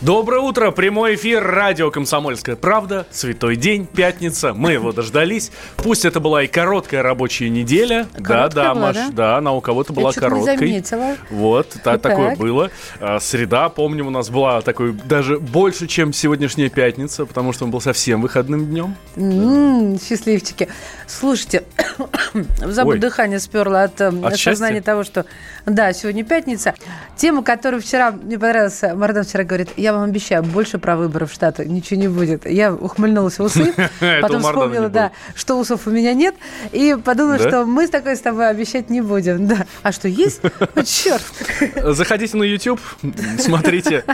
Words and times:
Доброе 0.00 0.40
утро, 0.42 0.70
прямой 0.70 1.16
эфир, 1.16 1.42
радио 1.44 1.90
«Комсомольская 1.90 2.54
правда», 2.54 3.04
святой 3.10 3.56
день, 3.56 3.84
пятница, 3.84 4.54
мы 4.54 4.70
его 4.74 4.92
дождались. 4.92 5.50
Пусть 5.76 6.04
это 6.04 6.20
была 6.20 6.44
и 6.44 6.46
короткая 6.46 7.02
рабочая 7.02 7.48
неделя. 7.50 8.06
Короткая 8.14 8.48
да, 8.48 8.48
да, 8.48 8.74
была, 8.74 8.86
Маш, 8.86 8.96
да? 8.96 9.08
да, 9.10 9.36
она 9.38 9.52
у 9.54 9.60
кого-то 9.60 9.92
была 9.92 10.10
Я 10.10 10.14
не 10.14 10.20
короткой. 10.20 10.56
заметила. 10.56 11.16
Вот, 11.30 11.70
та- 11.82 11.98
Так. 11.98 12.02
такое 12.02 12.36
было. 12.36 12.70
А, 13.00 13.18
Среда, 13.18 13.68
помним, 13.70 14.06
у 14.06 14.10
нас 14.10 14.30
была 14.30 14.60
такой 14.60 14.92
даже 14.92 15.40
больше, 15.40 15.88
чем 15.88 16.12
сегодняшняя 16.12 16.68
пятница, 16.68 17.26
потому 17.26 17.52
что 17.52 17.64
он 17.64 17.72
был 17.72 17.80
совсем 17.80 18.22
выходным 18.22 18.66
днем. 18.66 18.94
М, 19.16 19.98
Счастливчики. 20.00 20.68
Слушайте, 21.08 21.64
забыл 22.60 22.92
Ой. 22.92 22.98
дыхание 23.00 23.40
сперло 23.40 23.82
от, 23.82 24.00
э, 24.00 24.06
От 24.06 24.34
осознания 24.34 24.76
счастья? 24.76 24.80
того, 24.92 25.02
что 25.02 25.24
да, 25.66 25.92
сегодня 25.92 26.22
пятница. 26.24 26.74
Тема, 27.16 27.42
которую 27.42 27.82
вчера 27.82 28.12
мне 28.12 28.38
понравилась, 28.38 28.80
Мардан 28.94 29.24
вчера 29.24 29.42
говорит, 29.42 29.70
я 29.76 29.87
вам 29.92 30.04
обещаю, 30.04 30.42
больше 30.42 30.78
про 30.78 30.96
выборы 30.96 31.26
в 31.26 31.32
Штаты 31.32 31.66
ничего 31.66 32.00
не 32.00 32.08
будет. 32.08 32.46
Я 32.46 32.72
ухмыльнулась 32.72 33.38
в 33.38 33.42
усы, 33.42 33.74
потом 34.20 34.42
вспомнила, 34.42 34.88
да, 34.88 35.12
что 35.34 35.58
усов 35.58 35.86
у 35.86 35.90
меня 35.90 36.14
нет, 36.14 36.34
и 36.72 36.96
подумала, 37.02 37.38
что 37.38 37.64
мы 37.64 37.86
с 37.86 37.90
такой 37.90 38.16
с 38.16 38.20
тобой 38.20 38.48
обещать 38.48 38.90
не 38.90 39.00
будем. 39.00 39.46
Да. 39.46 39.66
А 39.82 39.92
что, 39.92 40.08
есть? 40.08 40.40
Черт. 40.84 41.22
Заходите 41.94 42.36
на 42.36 42.42
YouTube, 42.42 42.80
смотрите. 43.38 44.04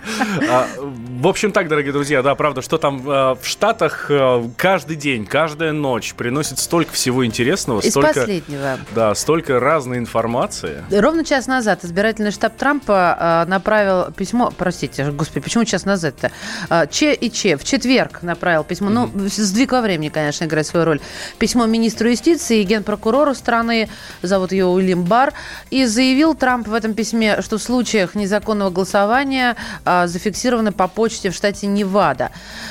А, 0.49 0.67
В 0.79 1.27
общем 1.27 1.53
так, 1.53 1.69
дорогие 1.69 1.93
друзья, 1.93 2.23
да, 2.23 2.35
правда, 2.35 2.63
что 2.63 2.79
там 2.79 2.99
э, 3.09 3.35
в 3.41 3.45
Штатах 3.45 4.07
э, 4.11 4.45
каждый 4.57 4.97
день, 4.97 5.27
каждая 5.27 5.73
ночь 5.73 6.15
приносит 6.15 6.59
столько 6.59 6.93
всего 6.93 7.25
интересного, 7.25 7.81
Из 7.81 7.91
столько, 7.91 8.15
последнего. 8.15 8.79
да, 8.95 9.15
столько 9.15 9.61
разной 9.61 9.99
информации. 9.99 10.85
Ровно 10.91 11.25
час 11.25 11.47
назад 11.47 11.85
избирательный 11.85 12.31
штаб 12.31 12.57
Трампа 12.57 13.45
направил 13.49 14.13
письмо, 14.13 14.53
простите, 14.57 15.11
господи, 15.11 15.41
почему 15.41 15.64
час 15.67 15.85
назад-то? 15.85 16.31
Э, 16.71 16.87
Че 16.91 17.13
и 17.13 17.31
Че 17.31 17.57
в 17.57 17.65
четверг 17.65 18.23
направил 18.23 18.65
письмо, 18.65 18.91
ну, 18.91 19.11
сдвиг 19.15 19.73
во 19.73 19.81
времени, 19.81 20.09
конечно, 20.09 20.45
играет 20.45 20.67
свою 20.67 20.87
роль. 20.87 21.01
Письмо 21.39 21.67
министру 21.67 22.09
юстиции 22.09 22.61
и 22.61 22.65
генпрокурору 22.65 23.35
страны, 23.35 23.89
зовут 24.23 24.53
ее 24.53 24.67
Уильям 24.67 25.05
Бар, 25.05 25.33
и 25.71 25.85
заявил 25.87 26.35
Трамп 26.35 26.69
в 26.69 26.75
этом 26.75 26.95
письме, 26.95 27.43
что 27.43 27.59
в 27.59 27.63
случаях 27.63 28.15
незаконного 28.15 28.71
голосования 28.71 29.57
э, 29.85 30.07
зафиксированы 30.07 30.73
по 30.73 30.89
почте 30.89 31.31
в 31.31 31.35
штате 31.35 31.67
Невада. 31.67 32.31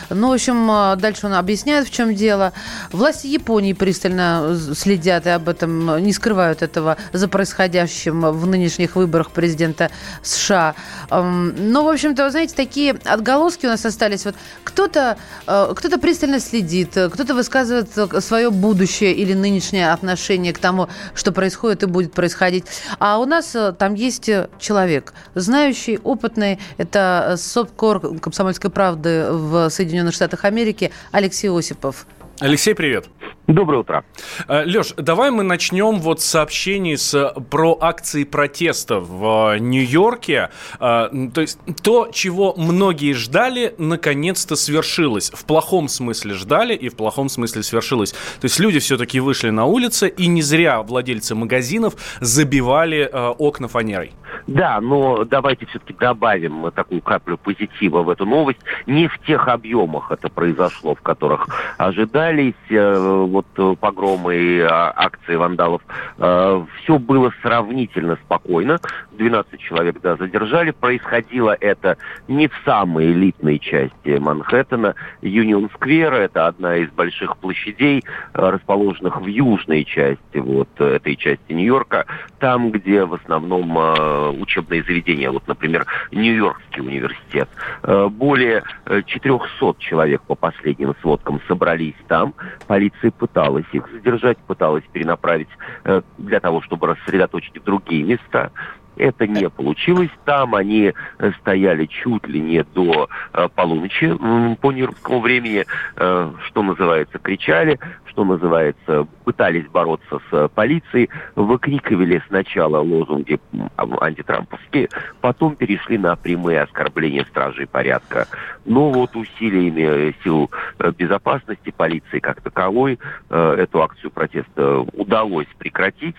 Ну, 0.09 0.29
в 0.29 0.33
общем, 0.33 0.69
э, 0.69 0.95
дальше 0.97 1.27
он 1.27 1.33
объясняет, 1.33 1.87
в 1.87 1.91
чем 1.91 2.13
дело. 2.13 2.53
Власти 2.91 3.27
Японии 3.27 3.73
пристально 3.73 4.57
следят 4.75 5.25
и 5.25 5.29
об 5.29 5.49
этом 5.49 6.03
не 6.03 6.13
скрывают 6.13 6.61
этого 6.61 6.97
за 7.13 7.27
происходящим 7.27 8.21
в 8.21 8.45
нынешних 8.45 8.95
выборах 8.95 9.31
президента 9.31 9.89
США. 10.21 10.75
Но, 11.09 11.83
в 11.83 11.89
общем-то, 11.89 12.25
вы 12.25 12.31
знаете, 12.31 12.55
такие 12.55 12.82
отголоски 12.91 13.65
у 13.65 13.69
нас 13.69 13.85
остались. 13.85 14.25
Вот 14.25 14.35
кто-то 14.63 15.17
э, 15.47 15.73
кто 15.75 15.97
пристально 15.97 16.39
следит, 16.39 16.95
э, 16.97 17.09
кто-то 17.09 17.33
высказывает 17.33 17.89
свое 18.23 18.49
будущее 18.49 19.13
или 19.13 19.33
нынешнее 19.33 19.91
отношение 19.91 20.53
к 20.53 20.59
тому, 20.59 20.87
что 21.13 21.31
происходит 21.31 21.83
и 21.83 21.85
будет 21.85 22.13
происходить. 22.13 22.65
А 22.99 23.19
у 23.19 23.25
нас 23.25 23.55
э, 23.55 23.73
там 23.73 23.93
есть 23.93 24.29
э, 24.29 24.49
человек, 24.59 25.13
знающий, 25.35 25.99
опытный. 26.03 26.59
Это 26.77 27.29
э, 27.33 27.37
СОПКОР 27.37 28.19
«Комсомольской 28.19 28.71
правды» 28.71 29.27
в 29.29 29.69
Соединенных 29.69 30.13
Штатах 30.13 30.45
Америки 30.45 30.91
Алексей 31.11 31.49
Осипов. 31.49 32.05
Алексей, 32.39 32.73
привет. 32.73 33.05
Доброе 33.47 33.79
утро. 33.79 34.05
Леш, 34.47 34.93
давай 34.95 35.29
мы 35.29 35.43
начнем 35.43 35.99
вот 35.99 36.21
с 36.21 36.25
сообщений 36.25 36.95
с, 36.95 37.33
про 37.49 37.77
акции 37.81 38.23
протеста 38.23 39.01
в 39.01 39.55
э, 39.55 39.59
Нью-Йорке. 39.59 40.49
Э, 40.79 41.09
То 41.33 41.41
есть 41.41 41.59
то, 41.81 42.09
чего 42.13 42.53
многие 42.55 43.11
ждали, 43.11 43.75
наконец-то 43.77 44.55
свершилось. 44.55 45.29
В 45.31 45.43
плохом 45.43 45.89
смысле 45.89 46.35
ждали 46.35 46.73
и 46.73 46.87
в 46.87 46.95
плохом 46.95 47.27
смысле 47.27 47.63
свершилось. 47.63 48.13
То 48.13 48.45
есть 48.45 48.59
люди 48.59 48.79
все-таки 48.79 49.19
вышли 49.19 49.49
на 49.49 49.65
улицы, 49.65 50.07
и 50.07 50.27
не 50.27 50.41
зря 50.41 50.81
владельцы 50.81 51.35
магазинов 51.35 51.95
забивали 52.21 53.09
э, 53.11 53.27
окна 53.37 53.67
фанерой. 53.67 54.13
Да, 54.47 54.79
но 54.81 55.23
давайте 55.25 55.65
все-таки 55.67 55.93
добавим 55.93 56.71
такую 56.71 57.01
каплю 57.01 57.37
позитива 57.37 58.03
в 58.03 58.09
эту 58.09 58.25
новость. 58.25 58.59
Не 58.85 59.07
в 59.07 59.17
тех 59.19 59.47
объемах 59.47 60.11
это 60.11 60.29
произошло, 60.29 60.95
в 60.95 61.01
которых 61.01 61.47
ожидались 61.77 62.53
э, 62.69 63.25
вот 63.27 63.47
э, 63.57 63.75
погромы 63.79 64.35
и 64.35 64.59
а, 64.59 64.93
акции 64.95 65.35
вандалов. 65.35 65.81
все 66.17 66.99
было 66.99 67.31
сравнительно 67.41 68.17
спокойно. 68.25 68.79
12 69.11 69.59
человек, 69.59 70.01
да, 70.01 70.15
задержали. 70.15 70.71
Происходило 70.71 71.55
это 71.59 71.97
не 72.27 72.47
в 72.47 72.53
самой 72.65 73.11
элитной 73.11 73.59
части 73.59 74.17
Манхэттена. 74.19 74.95
Юнион-сквер– 75.21 76.13
это 76.13 76.47
одна 76.47 76.77
из 76.77 76.89
больших 76.89 77.37
площадей, 77.37 78.03
э, 78.33 78.49
расположенных 78.49 79.21
в 79.21 79.25
южной 79.25 79.83
части 79.85 80.37
вот 80.37 80.69
э, 80.79 80.95
этой 80.95 81.15
части 81.15 81.51
Нью-Йорка, 81.51 82.05
там, 82.39 82.71
где 82.71 83.05
в 83.05 83.13
основном 83.13 83.77
э, 83.77 84.22
учебные 84.31 84.83
заведения, 84.83 85.31
вот, 85.31 85.47
например, 85.47 85.85
Нью-Йоркский 86.11 86.81
университет. 86.81 87.49
Э, 87.83 88.07
более 88.07 88.63
э, 88.85 89.01
400 89.05 89.75
человек 89.79 90.21
по 90.23 90.35
последним 90.35 90.95
сводкам 91.01 91.41
собрались 91.47 91.95
там. 92.07 92.33
Полиция 92.67 93.11
пыталась 93.11 93.65
их 93.71 93.87
задержать, 93.91 94.37
пыталась 94.39 94.83
перенаправить 94.91 95.49
э, 95.83 96.01
для 96.17 96.39
того, 96.39 96.61
чтобы 96.61 96.87
рассредоточить 96.87 97.57
в 97.57 97.63
другие 97.63 98.03
места. 98.03 98.51
Это 98.97 99.27
не 99.27 99.49
получилось. 99.49 100.09
Там 100.25 100.55
они 100.55 100.93
э, 101.19 101.31
стояли 101.39 101.85
чуть 101.87 102.27
ли 102.27 102.39
не 102.39 102.63
до 102.63 103.09
э, 103.33 103.47
полуночи 103.55 104.13
по 104.61 104.71
нью-йоркскому 104.71 105.19
времени, 105.19 105.65
э, 105.95 106.31
что 106.45 106.63
называется, 106.63 107.17
кричали, 107.17 107.79
что 108.05 108.23
называется, 108.23 109.07
пытались 109.25 109.65
бороться 109.67 110.19
с 110.29 110.47
полицией, 110.49 111.09
выкрикивали 111.35 112.21
сначала 112.27 112.77
лозунги 112.77 113.39
антитрамповские, 113.77 114.89
потом 115.21 115.55
перешли 115.55 115.97
на 115.97 116.15
прямые 116.15 116.61
оскорбления 116.61 117.25
стражей 117.25 117.65
порядка. 117.65 118.27
Но 118.65 118.91
вот 118.91 119.15
усилиями 119.15 120.13
сил 120.23 120.51
безопасности, 120.97 121.73
полиции 121.75 122.19
как 122.19 122.41
таковой, 122.41 122.99
эту 123.29 123.81
акцию 123.81 124.11
протеста 124.11 124.81
удалось 124.93 125.47
прекратить. 125.57 126.15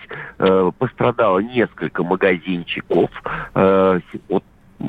Пострадало 0.77 1.39
несколько 1.39 2.03
магазинчиков. 2.65 3.09
Э, 3.55 3.99
м, 4.29 4.41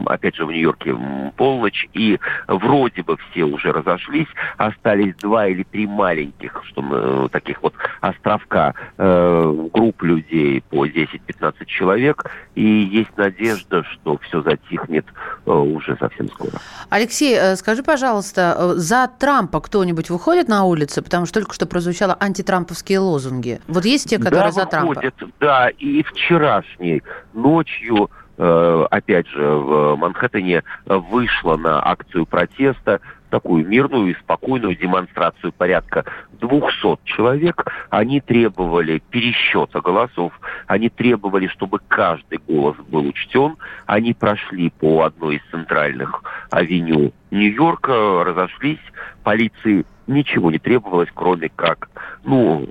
опять 0.07 0.35
же, 0.37 0.45
в 0.45 0.51
Нью-Йорке 0.51 0.97
полночь, 1.37 1.89
и 1.93 2.19
вроде 2.49 3.03
бы 3.03 3.17
все 3.17 3.45
уже 3.45 3.73
разошлись, 3.73 4.29
остались 4.57 5.15
два 5.17 5.47
или 5.47 5.63
три 5.65 5.87
маленьких, 5.87 6.63
что 6.67 6.83
м, 6.83 7.29
таких 7.29 7.63
вот 7.63 7.75
островка 8.01 8.75
э, 8.99 9.69
групп 9.73 10.03
людей 10.03 10.63
по 10.71 10.87
10-15 10.87 11.65
человек, 11.67 12.31
и 12.55 12.63
есть 12.63 13.17
надежда, 13.17 13.85
что 13.85 14.19
все 14.19 14.43
затихнет 14.43 15.07
э, 15.47 15.51
уже 15.51 15.97
совсем 15.97 16.29
скоро. 16.29 16.53
Алексей, 16.91 17.37
э, 17.37 17.57
скажи, 17.57 17.83
пожалуйста, 17.83 18.57
э, 18.59 18.73
за 18.77 19.09
Трампа 19.19 19.61
кто-нибудь 19.61 20.11
выходит 20.11 20.49
на 20.49 20.65
улицы? 20.65 21.03
Потому 21.03 21.27
что 21.27 21.41
только 21.41 21.55
что 21.55 21.67
прозвучало 21.67 22.17
антитрамповские 22.19 22.99
лозунги. 22.99 23.61
Вот 23.69 23.85
есть 23.85 24.09
те, 24.09 24.19
которые 24.19 24.47
да, 24.47 24.53
за 24.53 24.67
Трампа? 24.67 24.89
выходят, 24.89 25.15
да, 25.41 25.69
и 25.69 26.03
вчерашней 26.03 27.03
ночью, 27.35 28.11
э, 28.11 28.26
опять 28.39 29.27
же, 29.29 29.43
в 29.43 29.97
Манхэттене 29.97 30.63
вышла 30.87 31.57
на 31.57 31.87
акцию 31.87 32.27
протеста 32.27 33.01
такую 33.31 33.67
мирную 33.67 34.13
и 34.13 34.15
спокойную 34.15 34.77
демонстрацию 34.77 35.53
порядка 35.53 36.05
200 36.41 36.99
человек. 37.05 37.65
Они 37.91 38.21
требовали 38.21 39.03
пересчета 39.11 39.81
голосов, 39.81 40.33
они 40.67 40.89
требовали, 40.89 41.47
чтобы 41.49 41.81
каждый 41.89 42.39
голос 42.47 42.77
был 42.89 43.07
учтен. 43.07 43.57
Они 43.87 44.15
прошли 44.15 44.71
по 44.71 45.03
одной 45.03 45.37
из 45.37 45.43
центральных 45.51 46.23
авеню 46.51 47.13
Нью-Йорка, 47.31 48.25
разошлись. 48.25 48.79
Полиции 49.23 49.85
ничего 50.07 50.51
не 50.51 50.59
требовалось, 50.59 51.09
кроме 51.13 51.49
как, 51.49 51.89
ну, 52.25 52.67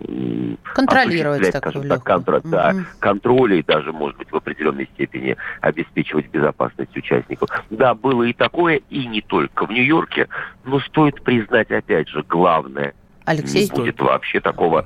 Контролировать 0.74 1.52
такую 1.52 1.74
скажем 1.84 1.90
так, 1.90 2.04
контр- 2.04 2.42
да, 2.46 2.72
Мгм. 2.72 2.88
контроля 3.00 3.58
и 3.58 3.64
даже, 3.64 3.92
может 3.92 4.18
быть, 4.18 4.32
в 4.32 4.36
определенной 4.36 4.86
степени 4.94 5.36
обеспечивать 5.62 6.30
безопасность 6.30 6.96
участников. 6.96 7.50
Да, 7.70 7.94
было 7.94 8.24
и 8.24 8.34
такое, 8.34 8.82
и 8.90 9.06
не 9.06 9.22
только 9.22 9.66
в 9.66 9.72
Нью-Йорке, 9.72 10.28
но 10.64 10.80
стоит 10.80 11.22
признать, 11.24 11.72
опять 11.72 12.08
же, 12.08 12.24
главное, 12.28 12.94
Алексей? 13.26 13.64
не 13.66 13.70
будет 13.70 14.00
вообще 14.00 14.40
такого 14.40 14.86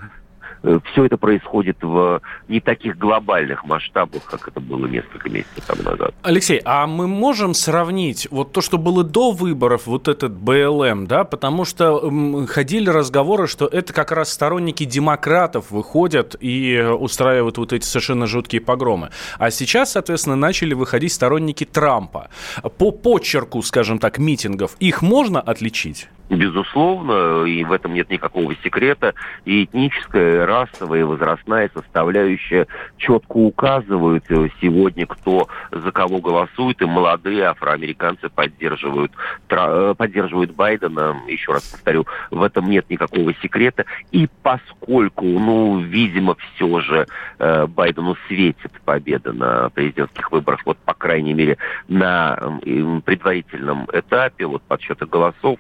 все 0.62 1.06
это 1.06 1.18
происходит 1.18 1.78
в 1.82 2.22
не 2.48 2.60
таких 2.60 2.98
глобальных 2.98 3.66
масштабах, 3.66 4.24
как 4.26 4.48
это 4.48 4.60
было 4.60 4.86
несколько 4.88 5.30
месяцев 5.30 5.66
тому 5.66 5.84
назад. 5.84 6.14
Алексей, 6.24 6.62
а 6.66 6.88
мы 6.88 7.08
можем 7.08 7.54
сравнить 7.54 8.28
вот 8.32 8.52
то, 8.52 8.62
что 8.62 8.78
было 8.78 9.04
до 9.04 9.32
выборов, 9.32 9.88
вот 9.88 10.08
этот 10.08 10.34
БЛМ, 10.34 11.08
да, 11.08 11.24
потому 11.24 11.66
что 11.66 12.46
ходили 12.48 12.90
разговоры, 12.90 13.48
что 13.48 13.66
это 13.66 13.94
как 13.94 14.12
раз 14.12 14.32
сторонники 14.32 14.84
демократов 14.86 15.72
выходят 15.72 16.36
и 16.40 16.80
устраивают 16.80 17.58
вот 17.58 17.74
эти 17.74 17.86
совершенно 17.86 18.28
жуткие 18.28 18.62
погромы. 18.62 19.10
А 19.38 19.52
сейчас, 19.52 19.94
соответственно, 19.94 20.36
начали 20.36 20.74
выходить 20.74 21.14
сторонники 21.14 21.66
Трампа. 21.66 22.30
По 22.78 22.92
почерку, 22.92 23.62
скажем 23.62 24.00
так, 24.00 24.18
митингов, 24.18 24.76
их 24.80 25.02
можно 25.02 25.40
отличить? 25.40 26.08
Безусловно, 26.30 27.44
и 27.46 27.64
в 27.64 27.72
этом 27.72 27.96
нет 27.96 28.12
никакого 28.12 28.54
секрета. 28.64 29.16
И 29.46 29.64
этническая, 29.64 30.44
и 30.44 30.46
расовая, 30.46 31.00
и 31.00 31.04
возрастная 31.04 31.72
составляющая 31.74 32.68
четко 32.98 33.38
указывают 33.38 34.26
э, 34.30 34.50
сегодня, 34.62 35.08
кто 35.08 35.48
за 35.72 35.92
кого 35.92 36.20
голосует, 36.20 36.82
и 36.84 36.86
молодые 36.86 37.46
афроамериканцы 37.46 38.30
поддерживают, 38.30 39.12
э, 39.50 39.96
поддерживают 39.98 40.52
Байдена. 40.52 41.18
Еще 41.28 41.52
раз 41.52 41.64
повторю, 41.64 42.06
в 42.30 42.44
этом 42.44 42.70
нет 42.70 42.88
никакого 42.92 43.34
секрета. 43.42 43.86
И 44.12 44.30
поскольку, 44.44 45.26
ну, 45.26 45.80
видимо, 45.80 46.36
все 46.36 46.80
же 46.82 47.08
э, 47.40 47.66
Байдену 47.66 48.16
светит 48.28 48.72
победа 48.86 49.34
на 49.34 49.70
президентских 49.72 50.32
выборах, 50.32 50.62
вот, 50.66 50.78
по 50.78 50.94
крайней 50.94 51.34
мере, 51.34 51.58
на 51.88 52.60
предварительном 53.04 53.88
этапе, 53.92 54.46
вот, 54.46 54.62
подсчета 54.62 55.08
голосов, 55.08 55.58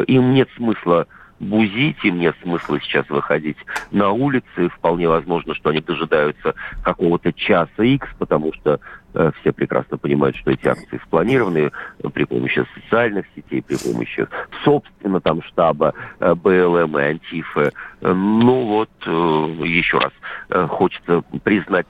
им 0.00 0.32
нет 0.32 0.48
смысла 0.56 1.06
бузить, 1.42 1.96
им 2.04 2.20
нет 2.20 2.36
смысла 2.42 2.80
сейчас 2.80 3.08
выходить 3.10 3.56
на 3.90 4.10
улицы. 4.12 4.68
Вполне 4.68 5.08
возможно, 5.08 5.54
что 5.54 5.70
они 5.70 5.80
дожидаются 5.80 6.54
какого-то 6.82 7.32
часа 7.32 7.82
X, 7.82 8.08
потому 8.18 8.52
что 8.52 8.78
э, 9.14 9.32
все 9.40 9.52
прекрасно 9.52 9.98
понимают, 9.98 10.36
что 10.36 10.52
эти 10.52 10.68
акции 10.68 11.00
спланированы 11.04 11.72
при 12.14 12.24
помощи 12.24 12.64
социальных 12.74 13.26
сетей, 13.34 13.60
при 13.60 13.76
помощи, 13.76 14.26
собственно, 14.64 15.20
там 15.20 15.42
штаба 15.42 15.94
э, 16.20 16.34
БЛМ 16.34 16.98
и 16.98 17.02
Антифы. 17.02 17.72
Ну 18.00 18.66
вот, 18.66 18.90
э, 19.04 19.10
еще 19.10 19.98
раз, 19.98 20.12
э, 20.50 20.66
хочется 20.68 21.22
признать 21.42 21.88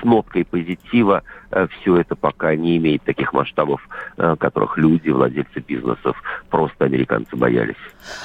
с 0.00 0.04
ноткой 0.04 0.44
позитива. 0.44 1.22
Э, 1.50 1.66
Все 1.80 1.96
это 1.96 2.14
пока 2.16 2.54
не 2.54 2.76
имеет 2.76 3.02
таких 3.02 3.32
масштабов, 3.32 3.80
э, 4.16 4.36
которых 4.38 4.78
люди, 4.78 5.10
владельцы 5.10 5.60
бизнесов, 5.60 6.16
просто 6.50 6.84
американцы 6.84 7.36
боялись. 7.36 7.76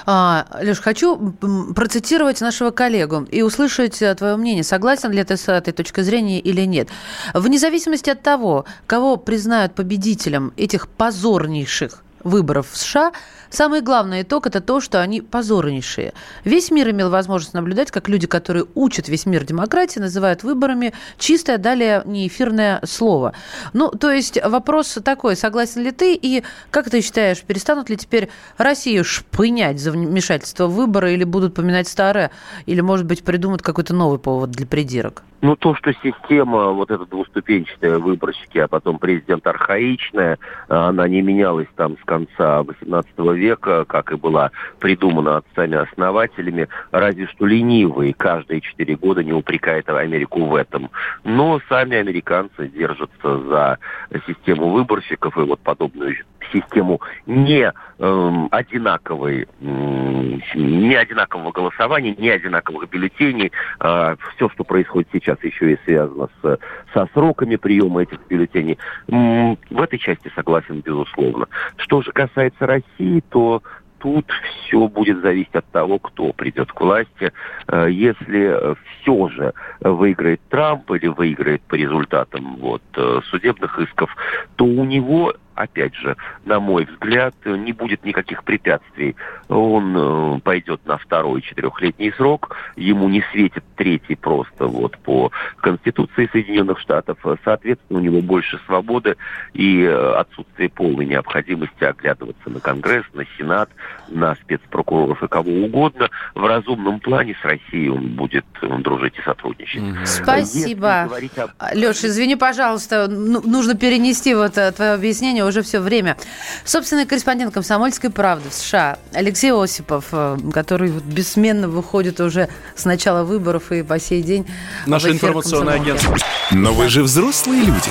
А, 0.05 0.45
Леш, 0.61 0.79
хочу 0.79 1.33
процитировать 1.75 2.41
нашего 2.41 2.71
коллегу 2.71 3.23
и 3.31 3.41
услышать 3.41 4.01
э, 4.01 4.13
твое 4.15 4.35
мнение. 4.35 4.63
Согласен 4.63 5.11
ли 5.11 5.23
ты 5.23 5.37
с 5.37 5.47
этой 5.47 5.73
точкой 5.73 6.03
зрения 6.03 6.39
или 6.39 6.61
нет? 6.61 6.89
Вне 7.33 7.57
зависимости 7.57 8.09
от 8.09 8.21
того, 8.21 8.65
кого 8.85 9.17
признают 9.17 9.75
победителем 9.75 10.53
этих 10.57 10.87
позорнейших 10.87 12.03
выборов 12.23 12.69
в 12.69 12.77
США, 12.77 13.11
самый 13.49 13.81
главный 13.81 14.21
итог– 14.21 14.45
это 14.47 14.61
то, 14.61 14.81
что 14.81 15.01
они 15.01 15.21
позорнейшие. 15.21 16.13
Весь 16.43 16.71
мир 16.71 16.89
имел 16.91 17.09
возможность 17.09 17.53
наблюдать, 17.53 17.91
как 17.91 18.09
люди, 18.09 18.27
которые 18.27 18.65
учат 18.75 19.09
весь 19.09 19.25
мир 19.25 19.43
демократии, 19.43 19.99
называют 19.99 20.43
выборами 20.43 20.93
чистое, 21.17 21.57
далее 21.57 22.03
неэфирное 22.05 22.81
слово. 22.85 23.33
Ну, 23.73 23.89
то 23.89 24.11
есть 24.11 24.39
вопрос 24.43 24.97
такой, 25.03 25.35
согласен 25.35 25.81
ли 25.81 25.91
ты, 25.91 26.15
и 26.15 26.43
как 26.69 26.89
ты 26.89 27.01
считаешь, 27.01 27.41
перестанут 27.41 27.89
ли 27.89 27.97
теперь 27.97 28.29
Россию 28.57 29.03
шпынять 29.03 29.79
за 29.79 29.91
вмешательство 29.91 30.67
в 30.67 30.75
выборы, 30.75 31.13
или 31.13 31.23
будут 31.23 31.53
поминать 31.53 31.87
старое, 31.87 32.31
или, 32.65 32.81
может 32.81 33.05
быть, 33.05 33.23
придумают 33.23 33.61
какой-то 33.61 33.93
новый 33.93 34.19
повод 34.19 34.51
для 34.51 34.65
придирок? 34.65 35.23
Ну, 35.41 35.55
то, 35.55 35.73
что 35.73 35.91
система, 36.03 36.69
вот 36.69 36.91
эта 36.91 37.03
двуступенчатая 37.07 37.97
выборщики, 37.97 38.59
а 38.59 38.67
потом 38.67 38.99
президент 38.99 39.47
архаичная, 39.47 40.37
она 40.67 41.07
не 41.07 41.23
менялась 41.23 41.67
там 41.75 41.97
с 41.97 42.05
конца 42.11 42.59
XVIII 42.59 43.35
века, 43.37 43.85
как 43.85 44.11
и 44.11 44.17
была 44.17 44.51
придумана 44.79 45.37
отцами-основателями, 45.37 46.67
разве 46.91 47.25
что 47.27 47.45
ленивый 47.45 48.11
каждые 48.11 48.59
четыре 48.59 48.97
года 48.97 49.23
не 49.23 49.31
упрекает 49.31 49.87
Америку 49.87 50.43
в 50.43 50.55
этом. 50.55 50.89
Но 51.23 51.61
сами 51.69 51.95
американцы 51.95 52.67
держатся 52.67 53.39
за 53.39 53.79
систему 54.27 54.71
выборщиков, 54.71 55.37
и 55.37 55.41
вот 55.41 55.61
подобную 55.61 56.15
систему 56.51 57.01
не 57.25 57.71
э, 57.99 58.47
одинаковой, 58.51 59.47
не 59.59 60.95
одинакового 60.95 61.51
голосования, 61.51 62.15
не 62.17 62.29
одинаковых 62.29 62.89
бюллетеней. 62.89 63.51
А 63.79 64.15
все, 64.35 64.49
что 64.49 64.63
происходит 64.63 65.09
сейчас, 65.11 65.37
еще 65.43 65.73
и 65.73 65.79
связано 65.85 66.29
с, 66.41 66.59
со 66.93 67.07
сроками 67.13 67.55
приема 67.55 68.03
этих 68.03 68.19
бюллетеней. 68.27 68.77
В 69.07 69.81
этой 69.81 69.99
части 69.99 70.31
согласен, 70.35 70.81
безусловно. 70.81 71.47
Что 71.77 72.01
же 72.01 72.11
касается 72.11 72.65
России, 72.65 73.23
то 73.29 73.61
тут 74.01 74.25
все 74.65 74.87
будет 74.87 75.21
зависеть 75.21 75.55
от 75.55 75.65
того, 75.67 75.99
кто 75.99 76.33
придет 76.33 76.71
к 76.71 76.81
власти. 76.81 77.31
Э, 77.67 77.87
если 77.89 78.75
все 79.01 79.29
же 79.29 79.53
выиграет 79.79 80.41
Трамп 80.49 80.91
или 80.91 81.07
выиграет 81.07 81.61
по 81.63 81.75
результатам 81.75 82.57
вот, 82.57 82.81
э, 82.95 83.19
судебных 83.29 83.79
исков, 83.79 84.15
то 84.55 84.65
у 84.65 84.83
него 84.85 85.33
опять 85.55 85.95
же, 85.95 86.15
на 86.45 86.59
мой 86.59 86.85
взгляд, 86.85 87.35
не 87.45 87.73
будет 87.73 88.03
никаких 88.03 88.43
препятствий. 88.43 89.15
Он 89.49 89.95
э, 89.97 90.39
пойдет 90.41 90.85
на 90.85 90.97
второй 90.97 91.41
четырехлетний 91.41 92.13
срок, 92.13 92.55
ему 92.75 93.09
не 93.09 93.23
светит 93.31 93.63
третий 93.75 94.15
просто 94.15 94.67
вот 94.67 94.97
по 94.99 95.31
Конституции 95.57 96.29
Соединенных 96.31 96.79
Штатов. 96.79 97.17
Соответственно, 97.43 97.99
у 97.99 98.01
него 98.01 98.21
больше 98.21 98.59
свободы 98.65 99.17
и 99.53 99.83
э, 99.83 100.13
отсутствие 100.13 100.69
полной 100.69 101.05
необходимости 101.05 101.83
оглядываться 101.83 102.49
на 102.49 102.59
Конгресс, 102.59 103.05
на 103.13 103.25
Сенат, 103.37 103.69
на 104.09 104.35
спецпрокуроров 104.35 105.23
и 105.23 105.27
кого 105.27 105.51
угодно. 105.51 106.09
В 106.35 106.45
разумном 106.45 106.99
плане 106.99 107.35
с 107.41 107.45
Россией 107.45 107.89
он 107.89 108.09
будет 108.09 108.45
дружить 108.61 109.17
и 109.17 109.21
сотрудничать. 109.21 109.83
Спасибо. 110.05 111.09
О... 111.57 111.73
Леша, 111.73 112.07
извини, 112.07 112.35
пожалуйста, 112.35 113.07
ну, 113.09 113.41
нужно 113.41 113.75
перенести 113.75 114.33
вот 114.35 114.57
э, 114.57 114.71
твое 114.71 114.93
объяснение 114.93 115.40
уже 115.45 115.61
все 115.61 115.79
время. 115.79 116.17
Собственный 116.65 117.05
корреспондент 117.05 117.53
«Комсомольской 117.53 118.09
правды» 118.09 118.49
в 118.49 118.53
США 118.53 118.99
Алексей 119.13 119.51
Осипов, 119.51 120.05
э, 120.11 120.37
который 120.53 120.91
вот 120.91 121.03
бессменно 121.03 121.67
выходит 121.67 122.19
уже 122.19 122.49
с 122.75 122.85
начала 122.85 123.23
выборов 123.23 123.71
и 123.71 123.83
по 123.83 123.99
сей 123.99 124.21
день. 124.21 124.47
Наше 124.85 125.11
информационное 125.11 125.75
агентство. 125.75 126.15
Но 126.51 126.73
вы 126.73 126.89
же 126.89 127.03
взрослые 127.03 127.61
люди. 127.63 127.89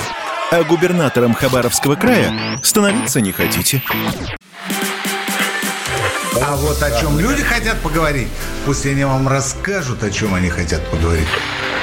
А 0.51 0.63
губернатором 0.63 1.33
Хабаровского 1.33 1.95
края 1.95 2.59
становиться 2.61 3.21
не 3.21 3.31
хотите. 3.31 3.81
А 6.43 6.55
вот 6.55 6.81
о 6.83 6.99
чем 6.99 7.19
люди 7.19 7.43
хотят 7.43 7.79
поговорить, 7.79 8.27
пусть 8.65 8.85
они 8.85 9.05
вам 9.05 9.27
расскажут, 9.27 10.03
о 10.03 10.09
чем 10.09 10.33
они 10.33 10.49
хотят 10.49 10.85
поговорить. 10.89 11.27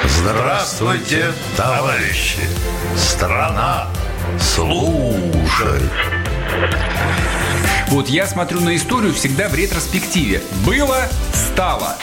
Здравствуйте, 0.04 1.32
товарищи! 1.56 2.40
Страна 2.96 3.86
Слушай. 4.38 5.80
Вот 7.88 8.08
я 8.08 8.26
смотрю 8.26 8.60
на 8.60 8.76
историю 8.76 9.14
всегда 9.14 9.48
в 9.48 9.54
ретроспективе. 9.54 10.42
Было, 10.66 11.08
стало. 11.32 11.96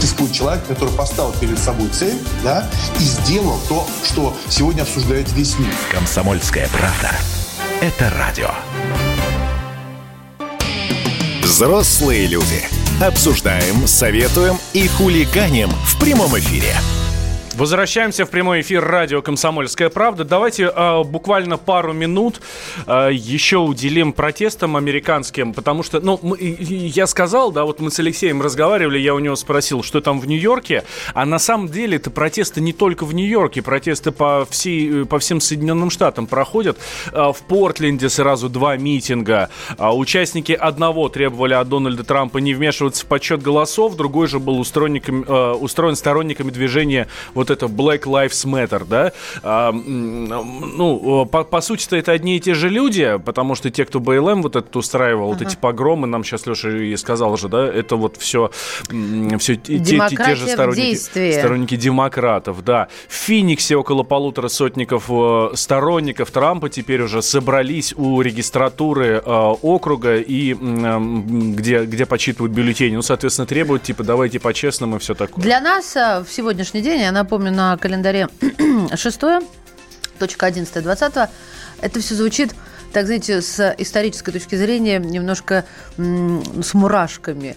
Существует 0.00 0.32
человек, 0.32 0.66
который 0.66 0.92
поставил 0.94 1.32
перед 1.34 1.58
собой 1.58 1.88
цель, 1.90 2.18
да, 2.42 2.68
и 2.98 3.02
сделал 3.04 3.60
то, 3.68 3.86
что 4.02 4.36
сегодня 4.48 4.82
обсуждает 4.82 5.30
весь 5.32 5.58
мир. 5.58 5.72
Комсомольская 5.92 6.68
правда. 6.68 7.12
Это 7.80 8.12
радио. 8.18 8.50
Взрослые 11.42 12.26
люди. 12.26 12.64
Обсуждаем, 13.00 13.86
советуем 13.86 14.58
и 14.72 14.88
хулиганим 14.88 15.70
в 15.70 15.98
прямом 16.00 16.36
эфире. 16.38 16.74
Возвращаемся 17.62 18.26
в 18.26 18.30
прямой 18.30 18.62
эфир 18.62 18.84
радио 18.84 19.22
«Комсомольская 19.22 19.88
правда». 19.88 20.24
Давайте 20.24 20.64
э, 20.64 21.04
буквально 21.04 21.58
пару 21.58 21.92
минут 21.92 22.40
э, 22.88 23.10
еще 23.12 23.58
уделим 23.58 24.12
протестам 24.12 24.76
американским, 24.76 25.54
потому 25.54 25.84
что, 25.84 26.00
ну, 26.00 26.18
мы, 26.22 26.36
я 26.40 27.06
сказал, 27.06 27.52
да, 27.52 27.64
вот 27.64 27.78
мы 27.78 27.92
с 27.92 28.00
Алексеем 28.00 28.42
разговаривали, 28.42 28.98
я 28.98 29.14
у 29.14 29.20
него 29.20 29.36
спросил, 29.36 29.84
что 29.84 30.00
там 30.00 30.18
в 30.18 30.26
Нью-Йорке, 30.26 30.82
а 31.14 31.24
на 31.24 31.38
самом 31.38 31.68
деле 31.68 31.98
это 31.98 32.10
протесты 32.10 32.60
не 32.60 32.72
только 32.72 33.04
в 33.04 33.14
Нью-Йорке, 33.14 33.62
протесты 33.62 34.10
по, 34.10 34.44
всей, 34.50 35.04
по 35.04 35.20
всем 35.20 35.40
Соединенным 35.40 35.90
Штатам 35.90 36.26
проходят. 36.26 36.78
Э, 37.12 37.30
в 37.32 37.42
Портленде 37.46 38.08
сразу 38.08 38.48
два 38.48 38.76
митинга. 38.76 39.50
Э, 39.78 39.90
участники 39.90 40.50
одного 40.50 41.08
требовали 41.08 41.54
от 41.54 41.68
Дональда 41.68 42.02
Трампа 42.02 42.38
не 42.38 42.54
вмешиваться 42.54 43.04
в 43.04 43.06
подсчет 43.06 43.40
голосов, 43.40 43.94
другой 43.94 44.26
же 44.26 44.40
был 44.40 44.58
устроен, 44.58 45.94
сторонниками 45.94 46.50
движения 46.50 47.06
вот 47.34 47.51
это 47.52 47.66
Black 47.66 48.02
Lives 48.02 48.46
Matter, 48.46 48.84
да, 48.88 49.12
а, 49.42 49.72
ну, 49.72 51.26
по, 51.26 51.44
по 51.44 51.60
сути-то 51.60 51.96
это 51.96 52.12
одни 52.12 52.36
и 52.36 52.40
те 52.40 52.54
же 52.54 52.68
люди, 52.68 53.18
потому 53.24 53.54
что 53.54 53.70
те, 53.70 53.84
кто 53.84 54.00
БЛМ 54.00 54.42
вот 54.42 54.56
этот 54.56 54.74
устраивал, 54.76 55.30
ага. 55.30 55.38
вот 55.38 55.46
эти 55.46 55.56
погромы, 55.56 56.06
нам 56.06 56.24
сейчас 56.24 56.46
Леша 56.46 56.70
и 56.70 56.96
сказал 56.96 57.36
же, 57.36 57.48
да, 57.48 57.66
это 57.66 57.96
вот 57.96 58.16
все, 58.16 58.50
все 59.38 59.56
те, 59.56 59.78
те, 59.78 60.00
те 60.08 60.34
же 60.34 60.48
сторонники, 60.48 60.94
сторонники 60.94 61.76
демократов, 61.76 62.64
да. 62.64 62.88
В 63.08 63.14
Финиксе 63.14 63.76
около 63.76 64.02
полутора 64.02 64.48
сотников 64.48 65.10
сторонников 65.54 66.30
Трампа 66.30 66.68
теперь 66.68 67.02
уже 67.02 67.22
собрались 67.22 67.94
у 67.96 68.20
регистратуры 68.20 69.22
э, 69.24 69.30
округа 69.62 70.16
и 70.16 70.54
где, 70.54 71.84
где 71.84 72.06
подсчитывают 72.06 72.52
бюллетени. 72.52 72.96
Ну, 72.96 73.02
соответственно, 73.02 73.46
требуют, 73.46 73.82
типа, 73.82 74.04
давайте 74.04 74.40
по-честному 74.40 74.96
и 74.96 74.98
все 74.98 75.14
такое. 75.14 75.42
Для 75.42 75.60
нас 75.60 75.96
э, 75.96 76.24
в 76.26 76.32
сегодняшний 76.32 76.80
день, 76.80 77.00
я 77.00 77.12
напомню, 77.32 77.50
на 77.50 77.78
календаре 77.78 78.28
6 78.94 79.20
точка 80.18 80.46
11 80.46 80.82
20 80.82 81.14
это 81.80 82.00
все 82.00 82.14
звучит 82.14 82.54
так, 82.92 83.06
знаете, 83.06 83.40
с 83.40 83.74
исторической 83.78 84.32
точки 84.32 84.54
зрения 84.54 84.98
немножко 84.98 85.64
с 85.96 86.74
мурашками. 86.74 87.56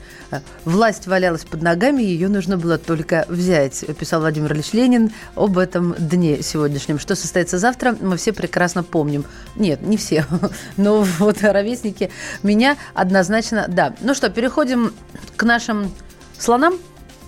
Власть 0.63 1.07
валялась 1.07 1.43
под 1.43 1.61
ногами, 1.61 2.01
ее 2.01 2.29
нужно 2.29 2.57
было 2.57 2.77
только 2.77 3.25
взять, 3.27 3.83
писал 3.99 4.21
Владимир 4.21 4.53
Ильич 4.53 4.71
Ленин 4.71 5.11
об 5.35 5.57
этом 5.57 5.93
дне 5.99 6.41
сегодняшнем. 6.41 6.99
Что 6.99 7.15
состоится 7.15 7.59
завтра, 7.59 7.97
мы 7.99 8.15
все 8.15 8.31
прекрасно 8.31 8.81
помним. 8.81 9.25
Нет, 9.57 9.81
не 9.81 9.97
все, 9.97 10.25
но 10.77 11.01
вот 11.01 11.41
ровесники 11.41 12.11
меня 12.41 12.77
однозначно, 12.93 13.65
да. 13.67 13.93
Ну 13.99 14.13
что, 14.13 14.29
переходим 14.29 14.93
к 15.35 15.43
нашим 15.43 15.91
слонам. 16.39 16.75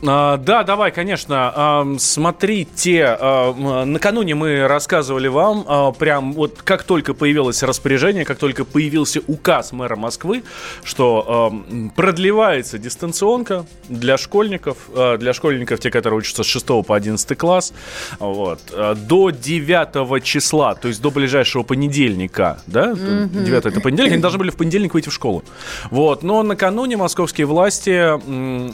А, 0.06 0.38
да, 0.38 0.63
давай, 0.63 0.92
конечно. 0.92 1.51
А, 1.56 1.88
смотрите, 1.98 3.18
а, 3.20 3.86
накануне 3.86 4.36
мы 4.36 4.68
рассказывали 4.68 5.27
вам, 5.27 5.66
а, 5.68 5.92
прям 5.92 6.34
вот 6.34 6.62
как 6.63 6.84
только 6.84 7.13
появилось 7.13 7.63
распоряжение, 7.63 8.24
как 8.24 8.38
только 8.38 8.63
появился 8.63 9.22
указ 9.27 9.72
мэра 9.72 9.96
Москвы, 9.96 10.44
что 10.84 11.51
а, 11.51 11.89
продлевается 11.96 12.77
дистанционка 12.77 13.66
для 13.89 14.18
школьников, 14.18 14.77
а, 14.94 15.18
для 15.18 15.34
школьников, 15.34 15.80
те, 15.80 15.89
которые 15.89 16.20
учатся 16.20 16.44
с 16.44 16.48
6 16.48 16.84
по 16.84 16.96
11 16.96 17.36
класс, 17.36 17.74
вот, 18.20 18.60
а, 18.74 18.94
до 18.94 19.32
9 19.32 20.24
числа, 20.24 20.75
то 20.75 20.88
есть 20.88 21.01
до 21.01 21.10
ближайшего 21.10 21.63
понедельника, 21.63 22.62
да, 22.68 22.94
9 22.94 23.66
это 23.66 23.82
понедельник, 23.82 24.13
они 24.13 24.22
должны 24.22 24.39
были 24.39 24.51
в 24.51 24.58
понедельник 24.58 24.94
выйти 24.94 25.10
в 25.10 25.13
школу. 25.13 25.44
Вот, 25.89 26.22
но 26.22 26.44
накануне 26.44 26.98
московские 26.98 27.48
власти 27.48 28.13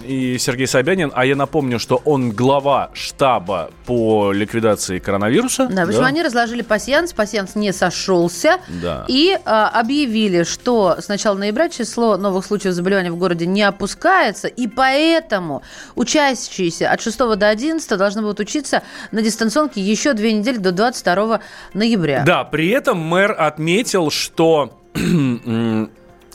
и 0.05 0.37
Сергей 0.37 0.67
Собянин 0.67 1.12
а 1.13 1.25
я 1.25 1.35
напомню, 1.35 1.79
что 1.79 2.01
он 2.05 2.31
глава 2.31 2.89
штаба 2.93 3.71
по 3.85 4.31
ликвидации 4.31 4.99
коронавируса. 4.99 5.67
Да, 5.67 5.85
в 5.85 5.89
общем, 5.89 6.01
да? 6.01 6.07
они 6.07 6.23
разложили 6.23 6.61
пассианс, 6.61 7.13
пассианс 7.13 7.55
не 7.55 7.71
сошелся. 7.71 8.57
Да. 8.67 9.05
И 9.07 9.37
а, 9.45 9.69
объявили, 9.69 10.43
что 10.43 10.97
с 10.99 11.07
начала 11.07 11.37
ноября 11.37 11.69
число 11.69 12.17
новых 12.17 12.45
случаев 12.45 12.73
заболевания 12.73 13.11
в 13.11 13.17
городе 13.17 13.45
не 13.45 13.61
опускается, 13.61 14.47
и 14.47 14.67
поэтому 14.67 15.63
учащиеся 15.95 16.91
от 16.91 17.01
6 17.01 17.17
до 17.17 17.49
11 17.49 17.97
должны 17.97 18.21
будут 18.21 18.39
учиться 18.39 18.83
на 19.11 19.21
дистанционке 19.21 19.81
еще 19.81 20.13
две 20.13 20.33
недели 20.33 20.57
до 20.57 20.71
22 20.71 21.41
ноября. 21.73 22.23
Да, 22.25 22.43
при 22.43 22.69
этом 22.69 22.97
мэр 22.97 23.35
отметил, 23.37 24.09
что 24.09 24.79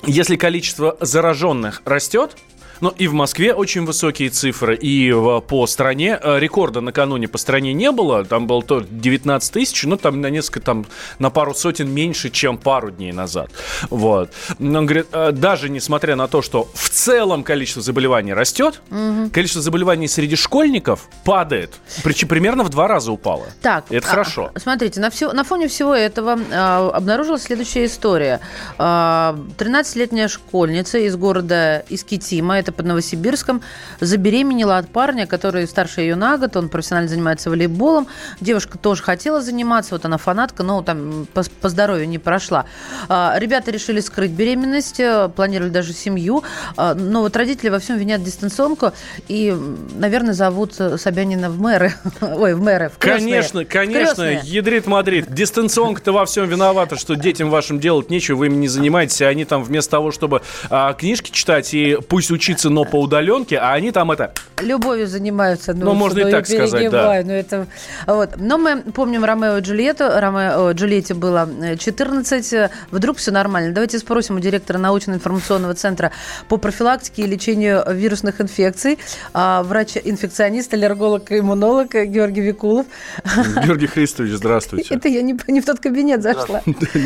если 0.07 0.37
количество 0.37 0.97
зараженных 1.01 1.83
растет, 1.85 2.37
ну 2.81 2.91
и 2.91 3.09
в 3.09 3.13
Москве 3.13 3.55
очень 3.55 3.85
высокие 3.85 4.31
цифры, 4.31 4.77
и 4.77 5.13
по 5.47 5.67
стране. 5.67 6.19
Э, 6.23 6.39
рекорда 6.39 6.81
накануне 6.81 7.29
по 7.29 7.39
стране 7.39 7.73
не 7.73 7.91
было, 7.91 8.25
там 8.25 8.47
было 8.47 8.63
то 8.63 8.81
19 8.81 9.53
тысяч, 9.53 9.85
но 9.85 9.97
там 9.97 10.21
на 10.21 10.31
несколько, 10.31 10.61
там 10.61 10.87
на 11.19 11.31
пару 11.31 11.55
сотен 11.55 11.91
меньше, 11.91 12.31
чем 12.31 12.59
пару 12.59 12.91
дней 12.91 13.13
назад. 13.13 13.51
Вот. 13.91 14.33
Он 14.61 14.87
говорит, 14.87 15.07
э, 15.13 15.33
даже 15.33 15.69
несмотря 15.69 16.17
на 16.17 16.29
то, 16.29 16.43
что 16.43 16.69
в 16.75 16.89
целом 16.89 17.43
количество 17.43 17.83
заболеваний 17.83 18.35
растет, 18.35 18.81
угу. 18.91 19.31
количество 19.33 19.63
заболеваний 19.63 20.09
среди 20.09 20.37
школьников 20.37 21.09
падает, 21.25 21.75
причем 22.05 22.29
примерно 22.29 22.65
в 22.65 22.69
два 22.69 22.89
раза 22.89 23.13
упало. 23.13 23.47
Так, 23.63 23.85
это 23.91 24.07
а, 24.07 24.11
хорошо. 24.11 24.51
Смотрите, 24.57 25.01
на, 25.01 25.11
все, 25.11 25.33
на 25.33 25.45
фоне 25.45 25.69
всего 25.69 25.95
этого 25.95 26.39
а, 26.53 26.91
обнаружилась 26.95 27.43
следующая 27.43 27.87
история. 27.87 28.41
А, 28.79 29.39
13-летняя 29.59 30.29
школьница 30.29 30.99
из 30.99 31.17
города 31.17 31.85
Искитима, 31.89 32.59
это 32.59 32.68
под 32.73 32.87
Новосибирском, 32.87 33.63
забеременела 34.01 34.79
от 34.79 34.89
парня, 34.89 35.27
который 35.27 35.67
старше 35.67 36.01
ее 36.01 36.17
на 36.17 36.39
год, 36.39 36.57
он 36.57 36.69
профессионально 36.69 37.09
занимается 37.09 37.51
волейболом. 37.51 38.09
Девушка 38.41 38.79
тоже 38.79 39.03
хотела 39.03 39.41
заниматься, 39.41 39.95
вот 39.95 40.05
она 40.05 40.19
фанатка, 40.19 40.63
но 40.63 40.83
там 40.83 41.27
по, 41.33 41.43
по 41.61 41.69
здоровью 41.69 42.09
не 42.09 42.19
прошла. 42.19 42.67
А, 43.09 43.35
ребята 43.39 43.71
решили 43.71 44.01
скрыть 44.01 44.33
беременность, 44.33 45.01
э, 45.01 45.29
планировали 45.35 45.71
даже 45.71 45.93
семью, 45.93 46.43
а, 46.77 46.95
но 46.95 47.23
вот 47.23 47.37
родители 47.37 47.69
во 47.69 47.79
всем 47.79 47.99
винят 47.99 48.23
дистанционку 48.23 48.93
и, 49.29 49.57
наверное, 49.95 50.35
зовут 50.35 50.75
Собянина 50.75 51.51
в 51.51 51.61
мэры. 51.61 51.95
Ой, 52.21 52.55
в 52.55 52.61
мэры, 52.61 52.89
в 52.89 52.99
крестные. 52.99 53.33
Конечно, 53.33 53.65
конечно, 53.65 54.25
крестные. 54.25 54.41
ядрит 54.45 54.87
Мадрид. 54.87 55.33
Дистанционка-то 55.33 56.13
во 56.13 56.25
всем 56.27 56.49
виновата, 56.49 56.97
что 56.97 57.15
детям 57.15 57.51
вашим 57.51 57.81
делать 57.81 58.11
нечего, 58.11 58.37
вы 58.37 58.47
им 58.47 58.61
не 58.61 58.69
занимаетесь, 58.69 59.23
а 59.23 59.29
они 59.29 59.45
там 59.45 59.63
вместо 59.63 59.93
того, 59.93 60.11
чтобы 60.11 60.43
а, 60.71 60.93
книжки 60.95 61.31
читать 61.31 61.73
и 61.75 61.99
пусть 62.09 62.31
учиться 62.31 62.58
учиться, 62.59 62.71
но 62.71 62.85
по 62.85 63.01
удаленке, 63.01 63.57
а 63.57 63.73
они 63.73 63.93
там 63.93 64.11
это... 64.11 64.33
Любовью 64.61 65.07
занимаются. 65.07 65.73
Ну, 65.73 65.87
ну 65.87 65.95
можно 65.95 66.19
и 66.19 66.31
так 66.31 66.47
сказать, 66.47 66.91
да. 66.91 67.23
Но, 67.25 67.33
это, 67.33 67.67
вот. 68.07 68.31
но 68.39 68.59
мы 68.59 68.83
помним 68.93 69.25
Ромео 69.25 69.59
и 69.59 69.61
Джульетту. 69.61 70.05
Ромео 70.05 70.73
Джульетте 70.73 71.15
было 71.15 71.49
14. 71.79 72.53
Э, 72.53 72.71
Вдруг 72.91 73.19
все 73.19 73.31
нормально. 73.31 73.73
Давайте 73.73 74.01
спросим 74.01 74.37
у 74.37 74.41
директора 74.41 74.79
научно-информационного 74.79 75.75
центра 75.75 76.11
по 76.49 76.57
профилактике 76.57 77.23
и 77.23 77.27
лечению 77.27 77.85
вирусных 77.89 78.41
инфекций, 78.41 78.99
а, 79.33 79.63
врач-инфекционист, 79.63 80.75
аллерголог 80.75 81.31
и 81.31 81.39
иммунолог 81.39 81.93
Георгий 81.93 82.41
Викулов. 82.41 82.87
Георгий 83.65 83.87
Христович, 83.87 84.33
здравствуйте. 84.33 84.93
Это 84.93 85.09
я 85.09 85.23
не, 85.23 85.39
не 85.47 85.61
в 85.61 85.67
тот 85.67 85.79
кабинет 85.79 86.21
зашла. 86.23 86.63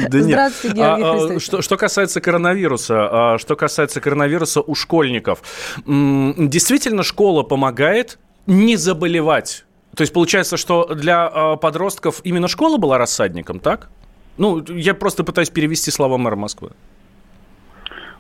Здравствуйте, 0.09 0.77
Георгий 0.77 1.03
а, 1.03 1.13
а, 1.13 1.29
Христович. 1.29 1.65
Что 1.65 1.77
касается 1.77 2.23
коронавируса, 2.23 3.37
что 3.39 3.57
касается 3.57 4.01
коронавируса 4.01 4.63
у 4.63 4.75
школьников, 4.75 5.42
Действительно, 5.87 7.03
школа 7.03 7.43
помогает 7.43 8.19
не 8.47 8.77
заболевать. 8.77 9.65
То 9.97 10.03
есть 10.03 10.13
получается, 10.13 10.57
что 10.57 10.95
для 10.95 11.27
а, 11.27 11.57
подростков 11.57 12.21
именно 12.25 12.49
школа 12.49 12.79
была 12.79 12.99
рассадником, 12.99 13.61
так? 13.61 13.91
Ну, 14.39 14.65
я 14.69 14.95
просто 14.95 15.23
пытаюсь 15.23 15.51
перевести 15.51 15.91
слова 15.91 16.17
мэра 16.17 16.37
Москвы. 16.37 16.71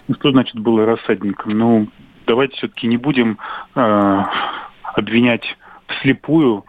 Ну, 0.08 0.14
что 0.16 0.32
значит 0.32 0.58
было 0.58 0.84
рассадником? 0.84 1.58
Ну, 1.58 1.88
давайте 2.26 2.56
все-таки 2.56 2.86
не 2.86 2.98
будем 2.98 3.38
э, 3.74 4.22
обвинять 4.94 5.44
вслепую 5.88 6.64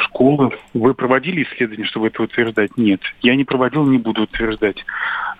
школы. 0.00 0.50
Вы 0.74 0.94
проводили 0.94 1.44
исследования, 1.44 1.84
чтобы 1.84 2.08
это 2.08 2.22
утверждать? 2.22 2.76
Нет. 2.76 3.00
Я 3.20 3.36
не 3.36 3.44
проводил, 3.44 3.84
не 3.84 3.98
буду 3.98 4.22
утверждать. 4.22 4.84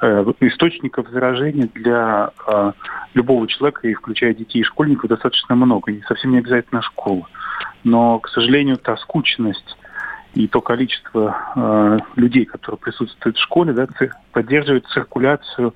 Э, 0.00 0.25
источников 0.40 1.09
заражения 1.09 1.68
для 1.75 2.30
э, 2.47 2.73
любого 3.14 3.49
человека, 3.49 3.88
и 3.88 3.95
включая 3.95 4.35
детей 4.35 4.61
и 4.61 4.64
школьников, 4.64 5.11
достаточно 5.11 5.57
много. 5.57 5.90
Не 5.90 6.02
совсем 6.02 6.33
не 6.33 6.38
обязательно 6.38 6.83
школа. 6.83 7.26
Но, 7.83 8.21
к 8.21 8.28
сожалению, 8.28 8.76
та 8.76 8.97
скучность 8.97 9.76
и 10.35 10.47
то 10.47 10.61
количество 10.61 11.37
э, 11.57 11.99
людей, 12.16 12.45
которые 12.45 12.78
присутствуют 12.78 13.37
в 13.37 13.42
школе, 13.42 13.73
да, 13.73 13.88
поддерживает 14.33 14.87
циркуляцию 14.87 15.75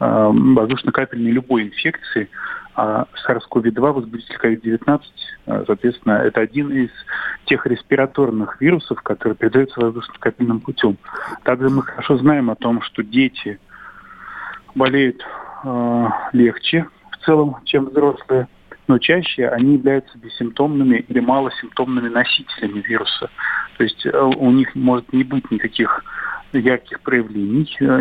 воздушно-капельной 0.00 1.30
любой 1.30 1.68
инфекции, 1.68 2.28
а 2.63 2.63
SARS-CoV-2, 2.76 3.92
возбудитель 3.92 4.36
COVID-19, 4.42 5.00
э, 5.46 5.64
соответственно, 5.66 6.12
это 6.12 6.40
один 6.40 6.70
из 6.70 6.90
тех 7.46 7.66
респираторных 7.66 8.60
вирусов, 8.60 9.02
которые 9.02 9.36
передаются 9.36 9.80
воздушно-капельным 9.80 10.60
путем. 10.60 10.96
Также 11.42 11.68
мы 11.70 11.82
хорошо 11.82 12.18
знаем 12.18 12.50
о 12.50 12.56
том, 12.56 12.82
что 12.82 13.02
дети 13.02 13.58
болеют 14.74 15.24
э, 15.64 16.06
легче 16.32 16.86
в 17.12 17.24
целом, 17.24 17.56
чем 17.64 17.86
взрослые, 17.86 18.48
но 18.86 18.98
чаще 18.98 19.48
они 19.48 19.74
являются 19.74 20.18
бессимптомными 20.18 21.04
или 21.08 21.20
малосимптомными 21.20 22.08
носителями 22.08 22.80
вируса. 22.80 23.30
То 23.78 23.84
есть 23.84 24.04
э, 24.04 24.20
у 24.20 24.50
них 24.50 24.74
может 24.74 25.12
не 25.12 25.24
быть 25.24 25.50
никаких 25.50 26.04
ярких 26.52 27.00
проявлений, 27.00 27.74
э, 27.80 28.00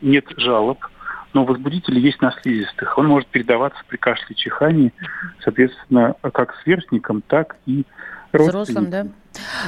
нет 0.00 0.24
жалоб, 0.36 0.78
но 1.34 1.44
возбудитель 1.44 1.98
есть 1.98 2.20
на 2.22 2.32
слизистых. 2.32 2.98
Он 2.98 3.06
может 3.06 3.28
передаваться 3.28 3.80
при 3.88 3.96
кашле 3.96 4.34
чихании, 4.34 4.92
соответственно, 5.42 6.14
как 6.32 6.54
сверстникам, 6.62 7.22
так 7.22 7.56
и 7.66 7.84
Взрослым, 8.32 8.90
да? 8.90 9.06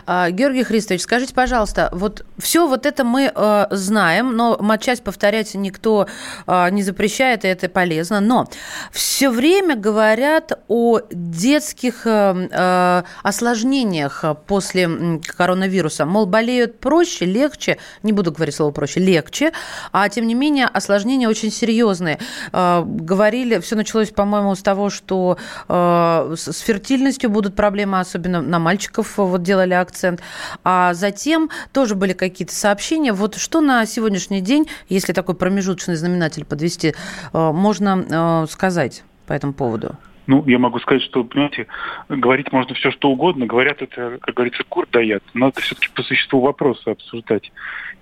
А, 0.07 0.31
Георгий 0.31 0.65
Христович, 0.65 1.03
скажите, 1.03 1.35
пожалуйста, 1.35 1.89
вот 1.93 2.25
все 2.39 2.67
вот 2.67 2.87
это 2.87 3.05
мы 3.05 3.31
э, 3.35 3.67
знаем, 3.71 4.37
но 4.37 4.57
матчасть 4.61 5.03
повторять 5.03 5.55
никто 5.55 6.07
э, 6.47 6.71
не 6.71 6.83
запрещает, 6.83 7.45
и 7.45 7.49
это 7.49 7.69
полезно. 7.69 8.21
Но 8.21 8.49
все 8.93 9.31
время 9.31 9.77
говорят 9.77 10.53
о 10.69 11.01
детских 11.11 12.07
э, 12.07 12.49
э, 12.51 13.03
осложнениях 13.23 14.25
после 14.47 15.21
коронавируса. 15.37 16.07
Мол, 16.07 16.27
болеют 16.27 16.81
проще, 16.81 17.25
легче, 17.25 17.79
не 18.03 18.13
буду 18.13 18.33
говорить 18.33 18.55
слово 18.55 18.71
проще, 18.73 19.01
легче, 19.01 19.53
а 19.93 20.09
тем 20.09 20.27
не 20.27 20.35
менее 20.35 20.67
осложнения 20.67 21.29
очень 21.29 21.51
серьезные. 21.51 22.19
Э, 22.53 22.83
говорили, 22.85 23.59
все 23.59 23.77
началось, 23.77 24.11
по-моему, 24.11 24.55
с 24.55 24.63
того, 24.63 24.91
что 24.91 25.39
э, 25.69 26.35
с 26.37 26.59
фертильностью 26.61 27.31
будут 27.31 27.55
проблемы, 27.55 28.01
особенно 28.01 28.41
на 28.41 28.59
мальчиков 28.59 29.19
вот 29.19 29.43
делали 29.61 29.75
акцент. 29.75 30.23
А 30.65 30.95
затем 30.95 31.51
тоже 31.73 31.95
были 31.95 32.13
какие-то 32.13 32.55
сообщения. 32.55 33.13
Вот 33.13 33.37
что 33.37 33.61
на 33.61 33.87
сегодняшний 33.87 34.41
день, 34.41 34.67
если 34.89 35.13
такой 35.13 35.35
промежуточный 35.35 35.97
знаменатель 35.97 36.45
подвести, 36.45 36.95
э, 37.33 37.51
можно 37.53 38.45
э, 38.45 38.47
сказать 38.51 39.05
по 39.27 39.33
этому 39.33 39.53
поводу? 39.53 39.97
Ну, 40.27 40.45
я 40.47 40.61
могу 40.61 40.79
сказать, 40.79 41.03
что, 41.03 41.25
понимаете, 41.25 41.67
говорить 42.09 42.53
можно 42.53 42.75
все, 42.75 42.93
что 42.93 43.11
угодно. 43.11 43.47
Говорят 43.47 43.83
это, 43.83 44.19
как 44.21 44.35
говорится, 44.35 44.63
кур 44.69 44.87
дает. 44.93 45.25
Надо 45.35 45.61
все-таки 45.61 45.89
по 45.93 46.03
существу 46.03 46.41
вопроса 46.41 46.93
обсуждать. 46.93 47.51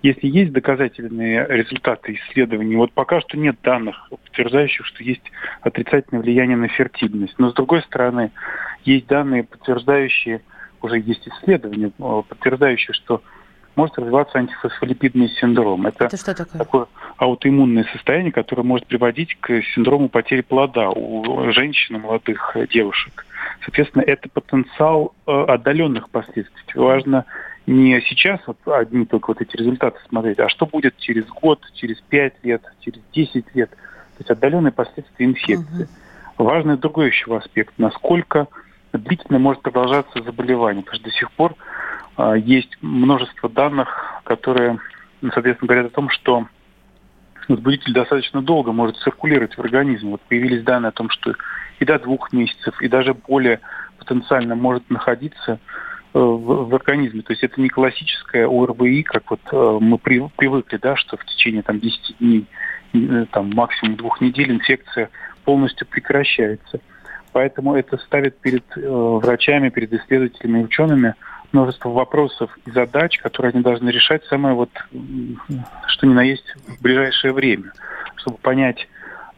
Если 0.02 0.26
есть 0.26 0.52
доказательные 0.52 1.46
результаты 1.48 2.14
исследований, 2.14 2.76
вот 2.76 2.92
пока 2.92 3.20
что 3.22 3.38
нет 3.38 3.56
данных, 3.62 4.08
подтверждающих, 4.10 4.84
что 4.84 5.02
есть 5.02 5.22
отрицательное 5.62 6.20
влияние 6.22 6.58
на 6.58 6.68
фертильность. 6.68 7.34
Но, 7.38 7.50
с 7.50 7.54
другой 7.54 7.82
стороны, 7.82 8.30
есть 8.84 9.06
данные, 9.06 9.44
подтверждающие, 9.44 10.42
уже 10.82 10.98
есть 10.98 11.26
исследования, 11.28 11.90
э, 11.98 12.22
подтверждающие, 12.28 12.94
что 12.94 13.22
может 13.78 13.96
развиваться 13.96 14.38
антифосфолипидный 14.38 15.28
синдром. 15.28 15.86
Это, 15.86 16.06
Это 16.06 16.16
что 16.16 16.34
такое? 16.34 16.58
такое 16.58 16.86
аутоиммунное 17.16 17.84
состояние, 17.92 18.32
которое 18.32 18.64
может 18.64 18.86
приводить 18.86 19.36
к 19.40 19.62
синдрому 19.74 20.08
потери 20.08 20.40
плода 20.40 20.90
у 20.90 21.52
женщин 21.52 21.96
и 21.96 21.98
молодых 22.00 22.52
э, 22.56 22.66
девушек. 22.66 23.24
Соответственно, 23.64 24.02
это 24.02 24.28
потенциал 24.28 25.14
э, 25.26 25.30
отдаленных 25.32 26.10
последствий. 26.10 26.62
Важно 26.74 27.24
не 27.66 28.00
сейчас 28.00 28.40
вот 28.46 28.56
одни 28.66 29.04
только 29.04 29.28
вот 29.28 29.40
эти 29.40 29.56
результаты 29.56 29.98
смотреть, 30.08 30.40
а 30.40 30.48
что 30.48 30.66
будет 30.66 30.96
через 30.96 31.26
год, 31.26 31.60
через 31.74 32.00
пять 32.00 32.34
лет, 32.42 32.62
через 32.80 33.00
10 33.12 33.44
лет. 33.54 33.70
То 33.70 34.20
есть 34.20 34.30
отдаленные 34.30 34.72
последствия 34.72 35.26
инфекции. 35.26 35.88
Важный 36.36 36.78
другой 36.78 37.08
еще 37.08 37.36
аспект, 37.36 37.74
насколько 37.78 38.48
длительно 38.92 39.38
может 39.38 39.62
продолжаться 39.62 40.22
заболевание. 40.22 40.82
Потому 40.82 41.00
что 41.00 41.10
до 41.10 41.16
сих 41.16 41.30
пор 41.32 41.54
а, 42.16 42.34
есть 42.34 42.76
множество 42.80 43.48
данных, 43.48 43.88
которые, 44.24 44.78
ну, 45.20 45.30
соответственно, 45.32 45.68
говорят 45.68 45.86
о 45.92 45.94
том, 45.94 46.10
что 46.10 46.46
возбудитель 47.48 47.92
достаточно 47.92 48.42
долго 48.42 48.72
может 48.72 48.96
циркулировать 48.98 49.56
в 49.56 49.60
организме. 49.60 50.10
Вот 50.10 50.20
появились 50.22 50.62
данные 50.62 50.88
о 50.88 50.92
том, 50.92 51.10
что 51.10 51.34
и 51.78 51.84
до 51.84 51.98
двух 51.98 52.32
месяцев, 52.32 52.80
и 52.82 52.88
даже 52.88 53.14
более 53.14 53.60
потенциально 53.98 54.54
может 54.54 54.88
находиться 54.90 55.52
э, 55.52 55.58
в, 56.18 56.74
организме. 56.74 57.22
То 57.22 57.32
есть 57.32 57.42
это 57.42 57.60
не 57.60 57.68
классическое 57.68 58.46
ОРВИ, 58.46 59.02
как 59.04 59.30
вот 59.30 59.40
э, 59.52 59.78
мы 59.80 59.98
при, 59.98 60.28
привыкли, 60.36 60.76
да, 60.78 60.96
что 60.96 61.16
в 61.16 61.24
течение 61.24 61.62
там, 61.62 61.78
10 61.78 62.18
дней, 62.18 62.46
э, 62.94 63.26
там, 63.30 63.50
максимум 63.54 63.96
двух 63.96 64.20
недель 64.20 64.50
инфекция 64.50 65.10
полностью 65.44 65.86
прекращается. 65.86 66.80
Поэтому 67.32 67.74
это 67.74 67.98
ставит 67.98 68.38
перед 68.38 68.64
э, 68.76 68.80
врачами, 68.88 69.68
перед 69.68 69.92
исследователями 69.92 70.60
и 70.60 70.64
учеными 70.64 71.14
множество 71.52 71.88
вопросов 71.90 72.56
и 72.66 72.70
задач, 72.70 73.18
которые 73.18 73.50
они 73.52 73.62
должны 73.62 73.90
решать 73.90 74.24
самое 74.24 74.54
вот, 74.54 74.70
что 75.86 76.06
ни 76.06 76.12
на 76.12 76.22
есть 76.22 76.44
в 76.66 76.82
ближайшее 76.82 77.32
время, 77.32 77.72
чтобы 78.16 78.38
понять, 78.38 78.88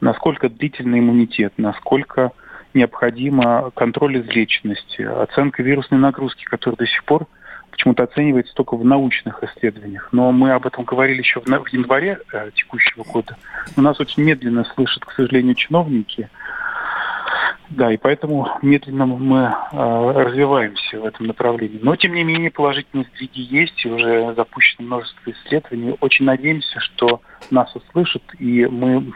насколько 0.01 0.49
длительный 0.49 0.99
иммунитет, 0.99 1.55
насколько 1.57 2.33
необходимо 2.75 3.71
контроль 3.75 4.21
излеченности, 4.21 5.03
оценка 5.03 5.63
вирусной 5.63 6.01
нагрузки, 6.01 6.45
которая 6.45 6.77
до 6.77 6.87
сих 6.87 7.05
пор 7.05 7.27
почему-то 7.71 8.03
оценивается 8.03 8.55
только 8.55 8.77
в 8.77 8.85
научных 8.85 9.43
исследованиях. 9.43 10.09
Но 10.13 10.33
мы 10.33 10.53
об 10.53 10.67
этом 10.67 10.85
говорили 10.85 11.19
еще 11.19 11.41
в 11.41 11.47
январе 11.47 12.19
э, 12.33 12.51
текущего 12.55 13.05
года. 13.05 13.37
У 13.77 13.81
нас 13.81 13.99
очень 14.01 14.23
медленно 14.23 14.65
слышат, 14.75 15.05
к 15.05 15.13
сожалению, 15.13 15.55
чиновники. 15.55 16.29
Да, 17.71 17.93
и 17.93 17.97
поэтому 17.97 18.49
медленно 18.63 19.07
мы 19.07 19.55
э, 19.73 20.23
развиваемся 20.23 21.01
в 21.01 21.05
этом 21.05 21.27
направлении. 21.27 21.79
Но, 21.81 21.95
тем 21.95 22.15
не 22.15 22.25
менее, 22.25 22.51
положительные 22.51 23.07
сдвиги 23.15 23.41
есть, 23.41 23.85
и 23.85 23.89
уже 23.89 24.35
запущено 24.35 24.87
множество 24.87 25.31
исследований. 25.31 25.97
Очень 26.01 26.25
надеемся, 26.25 26.81
что 26.81 27.21
нас 27.51 27.75
услышат, 27.77 28.23
и 28.41 28.67
мы 28.67 29.13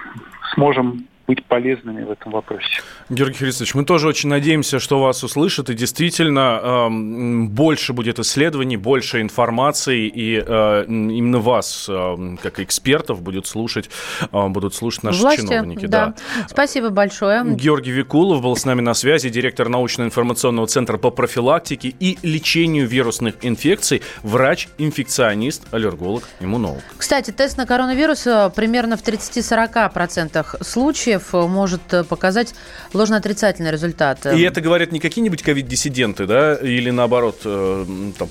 сможем 0.55 1.09
быть 1.27 1.45
полезными 1.45 2.05
в 2.05 2.11
этом 2.11 2.33
вопросе. 2.33 2.83
Георгий 3.09 3.39
Христович, 3.39 3.75
мы 3.75 3.85
тоже 3.85 4.09
очень 4.09 4.29
надеемся, 4.29 4.79
что 4.79 5.01
вас 5.01 5.25
услышат, 5.25 5.71
и 5.71 5.75
действительно 5.75 6.61
эм, 6.63 7.49
больше 7.49 7.93
будет 7.93 8.19
исследований, 8.19 8.77
больше 8.77 9.21
информации, 9.21 10.07
и 10.07 10.43
э, 10.47 10.85
именно 10.87 11.39
вас, 11.39 11.87
э, 11.89 12.37
как 12.43 12.61
экспертов, 12.61 13.23
будет 13.23 13.47
слушать, 13.47 13.91
э, 14.21 14.49
будут 14.49 14.75
слушать 14.75 15.03
наши 15.03 15.21
Власти, 15.21 15.41
чиновники. 15.41 15.87
да. 15.87 16.15
Спасибо 16.49 16.91
большое. 16.91 17.45
Георгий 17.45 17.93
Викулов 17.93 18.43
был 18.43 18.57
с 18.57 18.65
нами 18.65 18.83
на 18.83 18.95
связи, 18.95 19.31
директор 19.31 19.69
научно-информационного 19.69 20.67
центра 20.67 20.99
по 20.99 21.11
профилактике 21.11 21.89
и 21.89 22.19
лечению 22.23 22.87
вирусных 22.87 23.37
инфекций, 23.43 24.03
врач-инфекционист, 24.23 25.63
аллерголог, 25.73 26.25
иммунолог. 26.41 26.83
Кстати, 26.99 27.31
тест 27.31 27.57
на 27.57 27.67
коронавирус 27.67 28.27
э, 28.27 28.51
примерно 28.55 28.97
в 28.97 29.03
30-40% 29.03 30.63
случаев 30.63 31.13
э, 31.33 31.46
может 31.46 31.92
э, 31.92 32.05
показать 32.05 32.55
ложно-отрицательный 32.92 33.70
результат. 33.70 34.27
И 34.27 34.40
это 34.40 34.61
говорят 34.61 34.92
не 34.92 35.00
какие-нибудь 35.00 35.42
ковид-диссиденты, 35.42 36.27
да, 36.27 36.55
или 36.55 36.90
наоборот, 36.90 37.40
э, 37.44 37.87
там, 38.18 38.29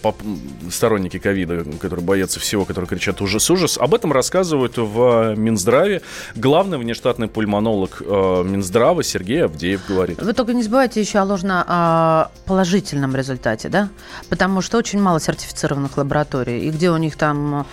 сторонники 0.72 1.20
ковида, 1.20 1.66
которые 1.80 2.06
боятся 2.06 2.40
всего, 2.40 2.66
которые 2.66 2.88
кричат 2.88 3.22
ужас-ужас. 3.22 3.78
Об 3.78 3.94
этом 3.94 4.12
рассказывают 4.12 4.78
в 4.78 5.36
Минздраве. 5.36 6.02
Главный 6.36 6.78
внештатный 6.78 7.28
пульмонолог 7.28 8.02
э, 8.02 8.44
Минздрава 8.46 9.04
Сергей 9.04 9.46
Авдеев 9.46 9.86
говорит. 9.88 10.22
Вы 10.22 10.34
только 10.34 10.54
не 10.54 10.64
забывайте 10.64 11.02
еще 11.02 11.20
о 11.20 11.26
ложно-положительном 11.26 13.16
результате, 13.16 13.70
да? 13.70 13.90
Потому 14.30 14.62
что 14.62 14.78
очень 14.78 15.00
мало 15.00 15.20
сертифицированных 15.20 15.98
лабораторий. 15.98 16.68
И 16.68 16.70
где 16.70 16.90
у 16.92 16.98
них 16.98 17.18
там 17.18 17.62
э, 17.62 17.64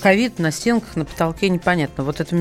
ковид 0.00 0.38
на 0.38 0.50
стенках, 0.50 0.96
на 0.96 1.04
потолке, 1.04 1.48
непонятно. 1.48 2.04
Вот 2.04 2.20
это 2.20 2.36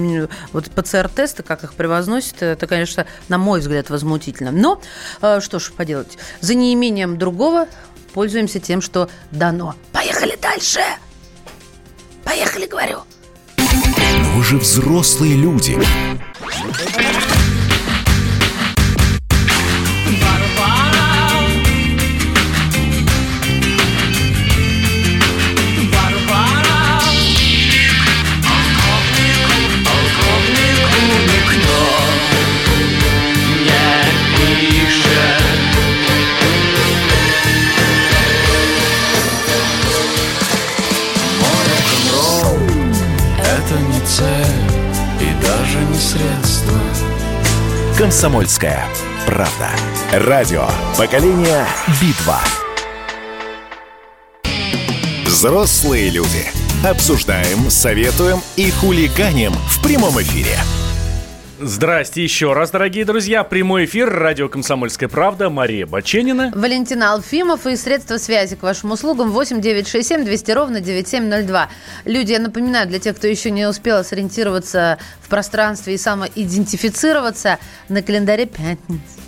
вот 0.54 0.70
ПЦР-тесты, 0.72 1.44
как 1.44 1.64
их 1.64 1.74
превозносят, 1.74 2.42
это, 2.42 2.68
конечно, 2.68 3.06
на 3.28 3.38
мой 3.38 3.60
взгляд, 3.60 3.90
возмутительно. 3.90 4.52
Но 4.52 4.82
э, 5.22 5.40
что 5.42 5.60
ж 5.60 5.72
поделать, 5.72 6.18
за 6.42 6.56
неимением 6.56 7.18
другого 7.18 7.68
пользуемся 8.14 8.60
тем, 8.60 8.82
что 8.82 9.10
дано. 9.32 9.76
Поехали 9.92 10.38
дальше! 10.42 10.80
Поехали, 12.24 12.66
говорю! 12.66 13.00
Но 13.58 14.30
вы 14.36 14.44
же 14.44 14.58
взрослые 14.58 15.36
люди. 15.36 15.78
Комсомольская 48.20 48.86
правда. 49.26 49.70
Радио. 50.12 50.68
Поколение 50.98 51.66
Битва. 52.02 52.42
Взрослые 55.24 56.10
люди. 56.10 56.52
Обсуждаем, 56.86 57.70
советуем 57.70 58.42
и 58.58 58.72
хулиганим 58.72 59.54
в 59.54 59.82
прямом 59.82 60.22
эфире. 60.22 60.58
Здрасте 61.62 62.24
еще 62.24 62.54
раз, 62.54 62.72
дорогие 62.72 63.04
друзья. 63.04 63.44
Прямой 63.44 63.84
эфир, 63.84 64.10
радио 64.10 64.48
«Комсомольская 64.48 65.10
правда», 65.10 65.50
Мария 65.50 65.86
Баченина. 65.86 66.54
Валентина 66.56 67.12
Алфимов 67.12 67.68
и 67.68 67.76
средства 67.76 68.18
связи 68.18 68.56
к 68.56 68.64
вашим 68.64 68.92
услугам 68.92 69.32
8 69.32 69.60
967 69.60 70.24
200 70.24 70.52
ровно 70.52 70.80
9702. 70.80 71.70
Люди, 72.06 72.32
я 72.32 72.40
напоминаю, 72.40 72.88
для 72.88 73.00
тех, 73.00 73.18
кто 73.18 73.28
еще 73.28 73.52
не 73.52 73.66
успел 73.66 74.06
сориентироваться 74.06 75.00
в 75.22 75.28
пространстве 75.28 75.96
и 75.96 75.98
самоидентифицироваться, 75.98 77.60
на 77.90 78.02
календаре 78.02 78.46
пятница. 78.46 79.19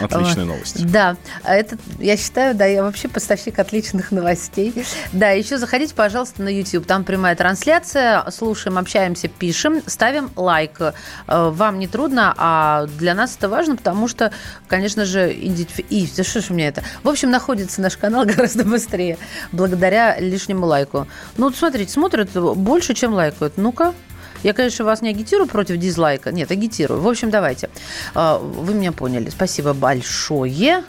Отличная 0.00 0.44
новость. 0.44 0.86
Да, 0.90 1.16
а 1.42 1.54
это, 1.54 1.76
я 1.98 2.16
считаю, 2.16 2.54
да, 2.54 2.64
я 2.66 2.82
вообще 2.82 3.08
поставщик 3.08 3.58
отличных 3.58 4.10
новостей. 4.12 4.72
Да, 5.12 5.30
еще 5.30 5.58
заходите, 5.58 5.94
пожалуйста, 5.94 6.42
на 6.42 6.48
YouTube. 6.48 6.86
Там 6.86 7.04
прямая 7.04 7.34
трансляция. 7.36 8.24
Слушаем, 8.30 8.78
общаемся, 8.78 9.28
пишем, 9.28 9.82
ставим 9.86 10.30
лайк. 10.36 10.80
Э, 10.80 10.92
Вам 11.26 11.78
не 11.78 11.86
трудно, 11.88 12.34
а 12.36 12.86
для 12.98 13.14
нас 13.14 13.36
это 13.36 13.48
важно, 13.48 13.76
потому 13.76 14.08
что, 14.08 14.32
конечно 14.66 15.04
же, 15.04 15.32
идентифи- 15.32 15.86
и, 15.88 16.08
да 16.16 16.24
что 16.24 16.40
ж 16.40 16.50
у 16.50 16.54
меня 16.54 16.68
это? 16.68 16.82
В 17.02 17.08
общем, 17.08 17.30
находится 17.30 17.80
наш 17.80 17.96
канал 17.96 18.24
гораздо 18.26 18.64
быстрее, 18.64 19.18
благодаря 19.52 20.18
лишнему 20.18 20.66
лайку. 20.66 21.06
Ну, 21.36 21.46
вот 21.46 21.56
смотрите, 21.56 21.92
смотрят 21.92 22.30
больше, 22.32 22.94
чем 22.94 23.14
лайкают. 23.14 23.54
Ну-ка, 23.56 23.94
я, 24.42 24.52
конечно, 24.52 24.84
вас 24.84 25.02
не 25.02 25.08
агитирую 25.10 25.48
против 25.48 25.76
дизлайка. 25.76 26.32
Нет, 26.32 26.50
агитирую. 26.50 27.00
В 27.00 27.08
общем, 27.08 27.30
давайте. 27.30 27.70
А, 28.14 28.38
Вы 28.38 28.74
меня 28.74 28.92
поняли. 28.92 29.30
Спасибо 29.30 29.72
большое. 29.74 30.84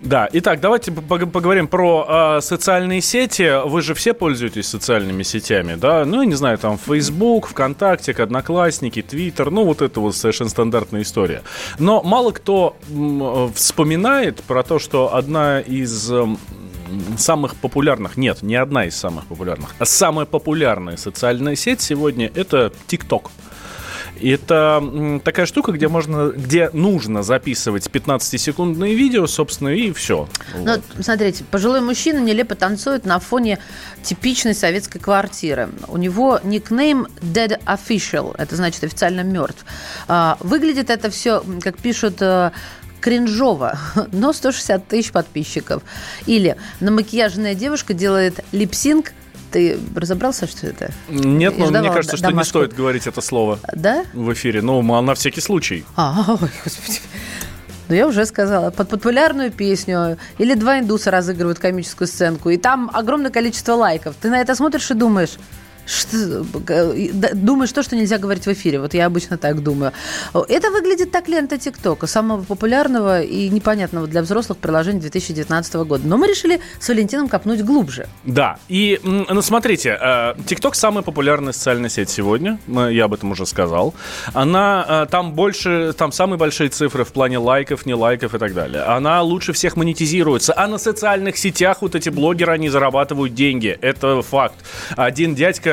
Да, 0.00 0.28
итак, 0.32 0.58
давайте 0.60 0.90
пог- 0.90 1.30
поговорим 1.30 1.68
про 1.68 2.36
э, 2.38 2.40
социальные 2.40 3.00
сети. 3.02 3.64
Вы 3.68 3.82
же 3.82 3.94
все 3.94 4.14
пользуетесь 4.14 4.66
социальными 4.66 5.22
сетями, 5.22 5.76
да? 5.76 6.04
Ну, 6.04 6.22
я 6.22 6.26
не 6.26 6.34
знаю, 6.34 6.58
там 6.58 6.76
Facebook, 6.76 7.46
ВКонтакте, 7.46 8.10
Одноклассники, 8.10 9.00
Твиттер, 9.00 9.52
ну, 9.52 9.64
вот 9.64 9.80
это 9.80 10.00
вот 10.00 10.16
совершенно 10.16 10.50
стандартная 10.50 11.02
история. 11.02 11.42
Но 11.78 12.02
мало 12.02 12.32
кто 12.32 12.76
м, 12.90 13.22
э, 13.22 13.48
вспоминает 13.54 14.42
про 14.42 14.64
то, 14.64 14.80
что 14.80 15.14
одна 15.14 15.60
из 15.60 16.10
самых 17.18 17.56
популярных, 17.56 18.16
нет, 18.16 18.42
не 18.42 18.56
одна 18.56 18.86
из 18.86 18.96
самых 18.96 19.26
популярных, 19.26 19.74
а 19.78 19.84
самая 19.84 20.26
популярная 20.26 20.96
социальная 20.96 21.56
сеть 21.56 21.80
сегодня 21.80 22.30
это 22.34 22.72
TikTok. 22.88 23.30
Это 24.20 25.20
такая 25.24 25.46
штука, 25.46 25.72
где 25.72 25.88
можно, 25.88 26.28
где 26.28 26.70
нужно 26.72 27.22
записывать 27.22 27.88
15-секундные 27.88 28.94
видео, 28.94 29.26
собственно, 29.26 29.70
и 29.70 29.92
все. 29.92 30.28
Ну, 30.56 30.80
смотрите, 31.00 31.44
пожилой 31.44 31.80
мужчина 31.80 32.18
нелепо 32.18 32.54
танцует 32.54 33.04
на 33.04 33.18
фоне 33.18 33.58
типичной 34.02 34.54
советской 34.54 35.00
квартиры. 35.00 35.70
У 35.88 35.96
него 35.96 36.38
никнейм 36.44 37.08
Dead 37.20 37.60
Official, 37.64 38.34
это 38.38 38.54
значит 38.54 38.84
официально 38.84 39.22
мертв. 39.22 39.64
А, 40.08 40.36
Выглядит 40.40 40.90
это 40.90 41.10
все, 41.10 41.42
как 41.62 41.78
пишут 41.78 42.20
э, 42.20 42.52
кринжово, 43.02 43.78
но 44.12 44.32
160 44.32 44.88
тысяч 44.88 45.12
подписчиков. 45.12 45.82
Или 46.26 46.56
намакияженная 46.80 47.54
девушка 47.54 47.92
делает 47.92 48.40
липсинг. 48.52 49.12
Ты 49.50 49.78
разобрался, 49.94 50.46
что 50.46 50.66
это? 50.66 50.90
Нет, 51.10 51.58
но 51.58 51.66
мне 51.66 51.90
кажется, 51.92 52.16
что 52.16 52.26
не 52.28 52.32
домашку. 52.32 52.48
стоит 52.48 52.72
говорить 52.74 53.06
это 53.06 53.20
слово 53.20 53.58
Да? 53.74 54.04
в 54.14 54.32
эфире. 54.32 54.62
Ну, 54.62 54.80
на 55.02 55.14
всякий 55.14 55.42
случай. 55.42 55.84
А, 55.94 56.24
ой, 56.40 56.48
господи. 56.64 57.00
Ну, 57.88 57.94
я 57.94 58.06
уже 58.08 58.24
сказала. 58.24 58.70
Под 58.70 58.88
популярную 58.88 59.50
песню 59.50 60.16
или 60.38 60.54
два 60.54 60.78
индуса 60.78 61.10
разыгрывают 61.10 61.58
комическую 61.58 62.08
сценку, 62.08 62.48
и 62.48 62.56
там 62.56 62.90
огромное 62.94 63.30
количество 63.30 63.74
лайков. 63.74 64.14
Ты 64.18 64.30
на 64.30 64.40
это 64.40 64.54
смотришь 64.54 64.90
и 64.90 64.94
думаешь, 64.94 65.32
что, 65.86 66.44
думаешь 67.34 67.72
то, 67.72 67.82
что 67.82 67.96
нельзя 67.96 68.18
говорить 68.18 68.46
в 68.46 68.52
эфире. 68.52 68.80
Вот 68.80 68.94
я 68.94 69.06
обычно 69.06 69.38
так 69.38 69.62
думаю. 69.62 69.92
Это 70.32 70.70
выглядит 70.70 71.10
так 71.10 71.28
лента 71.28 71.58
ТикТока, 71.58 72.06
самого 72.06 72.42
популярного 72.42 73.22
и 73.22 73.48
непонятного 73.48 74.06
для 74.06 74.22
взрослых 74.22 74.58
приложения 74.58 75.00
2019 75.00 75.74
года. 75.74 76.06
Но 76.06 76.16
мы 76.16 76.28
решили 76.28 76.60
с 76.78 76.88
Валентином 76.88 77.28
копнуть 77.28 77.62
глубже. 77.62 78.06
Да, 78.24 78.58
и, 78.68 79.00
ну, 79.02 79.42
смотрите, 79.42 79.98
э, 80.00 80.34
TikTok 80.46 80.74
самая 80.74 81.02
популярная 81.02 81.52
социальная 81.52 81.90
сеть 81.90 82.10
сегодня, 82.10 82.58
я 82.68 83.04
об 83.04 83.14
этом 83.14 83.32
уже 83.32 83.46
сказал. 83.46 83.94
Она, 84.32 84.84
э, 84.88 85.06
там 85.10 85.32
больше, 85.32 85.92
там 85.96 86.12
самые 86.12 86.38
большие 86.38 86.68
цифры 86.68 87.04
в 87.04 87.12
плане 87.12 87.38
лайков, 87.38 87.86
не 87.86 87.94
лайков 87.94 88.34
и 88.34 88.38
так 88.38 88.54
далее. 88.54 88.82
Она 88.82 89.22
лучше 89.22 89.52
всех 89.52 89.76
монетизируется, 89.76 90.54
а 90.56 90.66
на 90.66 90.78
социальных 90.78 91.36
сетях 91.36 91.78
вот 91.82 91.94
эти 91.94 92.08
блогеры, 92.08 92.52
они 92.52 92.68
зарабатывают 92.68 93.34
деньги, 93.34 93.76
это 93.80 94.22
факт. 94.22 94.56
Один 94.96 95.34
дядька 95.34 95.71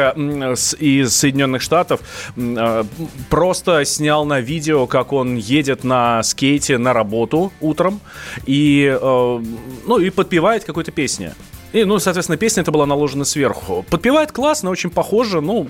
с- 0.55 0.75
из 0.79 1.15
Соединенных 1.15 1.61
Штатов 1.61 1.99
э, 2.37 2.83
просто 3.29 3.85
снял 3.85 4.25
на 4.25 4.39
видео, 4.41 4.87
как 4.87 5.13
он 5.13 5.35
едет 5.37 5.83
на 5.83 6.23
скейте 6.23 6.77
на 6.77 6.93
работу 6.93 7.51
утром 7.61 7.99
и, 8.45 8.85
э, 9.01 9.43
ну, 9.87 9.97
и 9.99 10.09
подпевает 10.09 10.63
какой-то 10.63 10.91
песни. 10.91 11.31
И, 11.71 11.83
ну, 11.83 11.99
соответственно, 11.99 12.37
песня 12.37 12.61
это 12.61 12.71
была 12.71 12.85
наложена 12.85 13.25
сверху. 13.25 13.85
Подпевает 13.89 14.31
классно, 14.31 14.71
очень 14.71 14.89
похоже, 14.89 15.39
ну, 15.39 15.67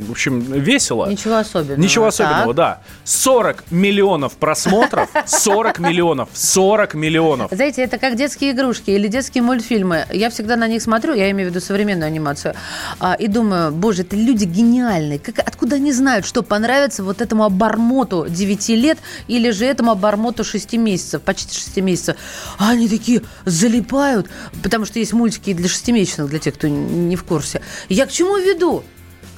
в 0.00 0.10
общем, 0.10 0.40
весело. 0.40 1.08
Ничего 1.10 1.36
особенного. 1.36 1.80
Ничего 1.80 2.06
особенного, 2.06 2.54
Так. 2.54 2.56
да. 2.56 2.80
40 3.04 3.64
миллионов 3.70 4.34
просмотров. 4.34 5.08
40 5.26 5.78
миллионов. 5.78 6.28
40 6.34 6.94
миллионов. 6.94 7.50
Знаете, 7.50 7.82
это 7.82 7.98
как 7.98 8.16
детские 8.16 8.50
игрушки 8.52 8.90
или 8.90 9.08
детские 9.08 9.42
мультфильмы. 9.42 10.06
Я 10.12 10.28
всегда 10.30 10.56
на 10.56 10.68
них 10.68 10.82
смотрю, 10.82 11.14
я 11.14 11.30
имею 11.30 11.48
в 11.48 11.54
виду 11.54 11.64
современную 11.64 12.06
анимацию, 12.08 12.54
а, 13.00 13.14
и 13.14 13.26
думаю, 13.26 13.72
боже, 13.72 14.02
это 14.02 14.16
люди 14.16 14.44
гениальные. 14.44 15.18
Как, 15.18 15.38
откуда 15.38 15.76
они 15.76 15.92
знают, 15.92 16.26
что 16.26 16.42
понравится 16.42 17.02
вот 17.02 17.20
этому 17.22 17.44
обормоту 17.44 18.26
9 18.28 18.68
лет 18.70 18.98
или 19.28 19.50
же 19.50 19.64
этому 19.64 19.92
обормоту 19.92 20.44
6 20.44 20.74
месяцев, 20.74 21.22
почти 21.22 21.54
6 21.54 21.78
месяцев. 21.78 22.16
А 22.58 22.70
они 22.70 22.88
такие 22.88 23.22
залипают, 23.44 24.28
потому 24.62 24.84
что 24.84 24.98
есть 24.98 25.12
мультики 25.12 25.37
и 25.46 25.54
для 25.54 25.68
шестимесячных, 25.68 26.28
для 26.28 26.38
тех, 26.38 26.54
кто 26.54 26.68
не 26.68 27.16
в 27.16 27.24
курсе. 27.24 27.62
Я 27.88 28.06
к 28.06 28.12
чему 28.12 28.36
веду? 28.36 28.84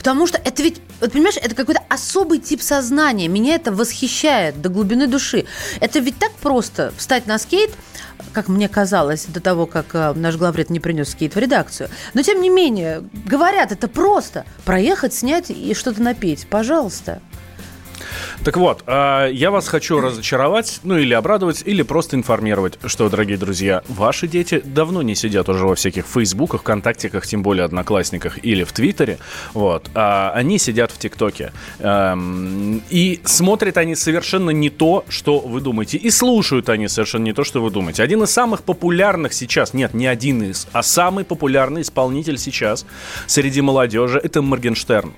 Потому 0.00 0.26
что 0.26 0.40
это 0.42 0.62
ведь, 0.62 0.80
вот 1.02 1.12
понимаешь, 1.12 1.36
это 1.36 1.54
какой-то 1.54 1.82
особый 1.90 2.38
тип 2.38 2.62
сознания. 2.62 3.28
Меня 3.28 3.56
это 3.56 3.70
восхищает 3.70 4.62
до 4.62 4.70
глубины 4.70 5.06
души. 5.06 5.44
Это 5.78 5.98
ведь 5.98 6.16
так 6.18 6.32
просто 6.32 6.90
встать 6.96 7.26
на 7.26 7.38
скейт, 7.38 7.70
как 8.32 8.48
мне 8.48 8.66
казалось, 8.66 9.26
до 9.26 9.40
того, 9.40 9.66
как 9.66 9.94
э, 9.94 10.14
наш 10.14 10.36
главред 10.36 10.70
не 10.70 10.80
принес 10.80 11.10
скейт 11.10 11.34
в 11.34 11.38
редакцию. 11.38 11.90
Но 12.14 12.22
тем 12.22 12.40
не 12.40 12.48
менее, 12.48 13.04
говорят, 13.26 13.72
это 13.72 13.88
просто. 13.88 14.46
Проехать, 14.64 15.12
снять 15.12 15.50
и 15.50 15.74
что-то 15.74 16.00
напеть. 16.00 16.46
Пожалуйста. 16.48 17.20
Так 18.42 18.56
вот, 18.56 18.82
э, 18.86 19.28
я 19.32 19.50
вас 19.50 19.68
хочу 19.68 20.00
разочаровать, 20.00 20.80
ну 20.82 20.96
или 20.96 21.12
обрадовать, 21.12 21.62
или 21.66 21.82
просто 21.82 22.16
информировать, 22.16 22.78
что, 22.86 23.10
дорогие 23.10 23.36
друзья, 23.36 23.82
ваши 23.86 24.26
дети 24.26 24.62
давно 24.64 25.02
не 25.02 25.14
сидят 25.14 25.50
уже 25.50 25.66
во 25.66 25.74
всяких 25.74 26.06
фейсбуках, 26.06 26.62
контактиках, 26.62 27.26
тем 27.26 27.42
более 27.42 27.66
одноклассниках 27.66 28.42
или 28.42 28.64
в 28.64 28.72
твиттере, 28.72 29.18
вот, 29.52 29.90
а 29.94 30.32
они 30.34 30.58
сидят 30.58 30.90
в 30.90 30.98
тиктоке. 30.98 31.52
Эм, 31.80 32.82
и 32.88 33.20
смотрят 33.26 33.76
они 33.76 33.94
совершенно 33.94 34.50
не 34.50 34.70
то, 34.70 35.04
что 35.10 35.40
вы 35.40 35.60
думаете, 35.60 35.98
и 35.98 36.10
слушают 36.10 36.70
они 36.70 36.88
совершенно 36.88 37.24
не 37.24 37.34
то, 37.34 37.44
что 37.44 37.62
вы 37.62 37.70
думаете. 37.70 38.02
Один 38.02 38.22
из 38.22 38.30
самых 38.30 38.62
популярных 38.62 39.34
сейчас, 39.34 39.74
нет, 39.74 39.92
не 39.92 40.06
один 40.06 40.42
из, 40.44 40.66
а 40.72 40.82
самый 40.82 41.26
популярный 41.26 41.82
исполнитель 41.82 42.38
сейчас 42.38 42.86
среди 43.26 43.60
молодежи– 43.60 44.18
это 44.24 44.40
Моргенштерн. 44.40 45.12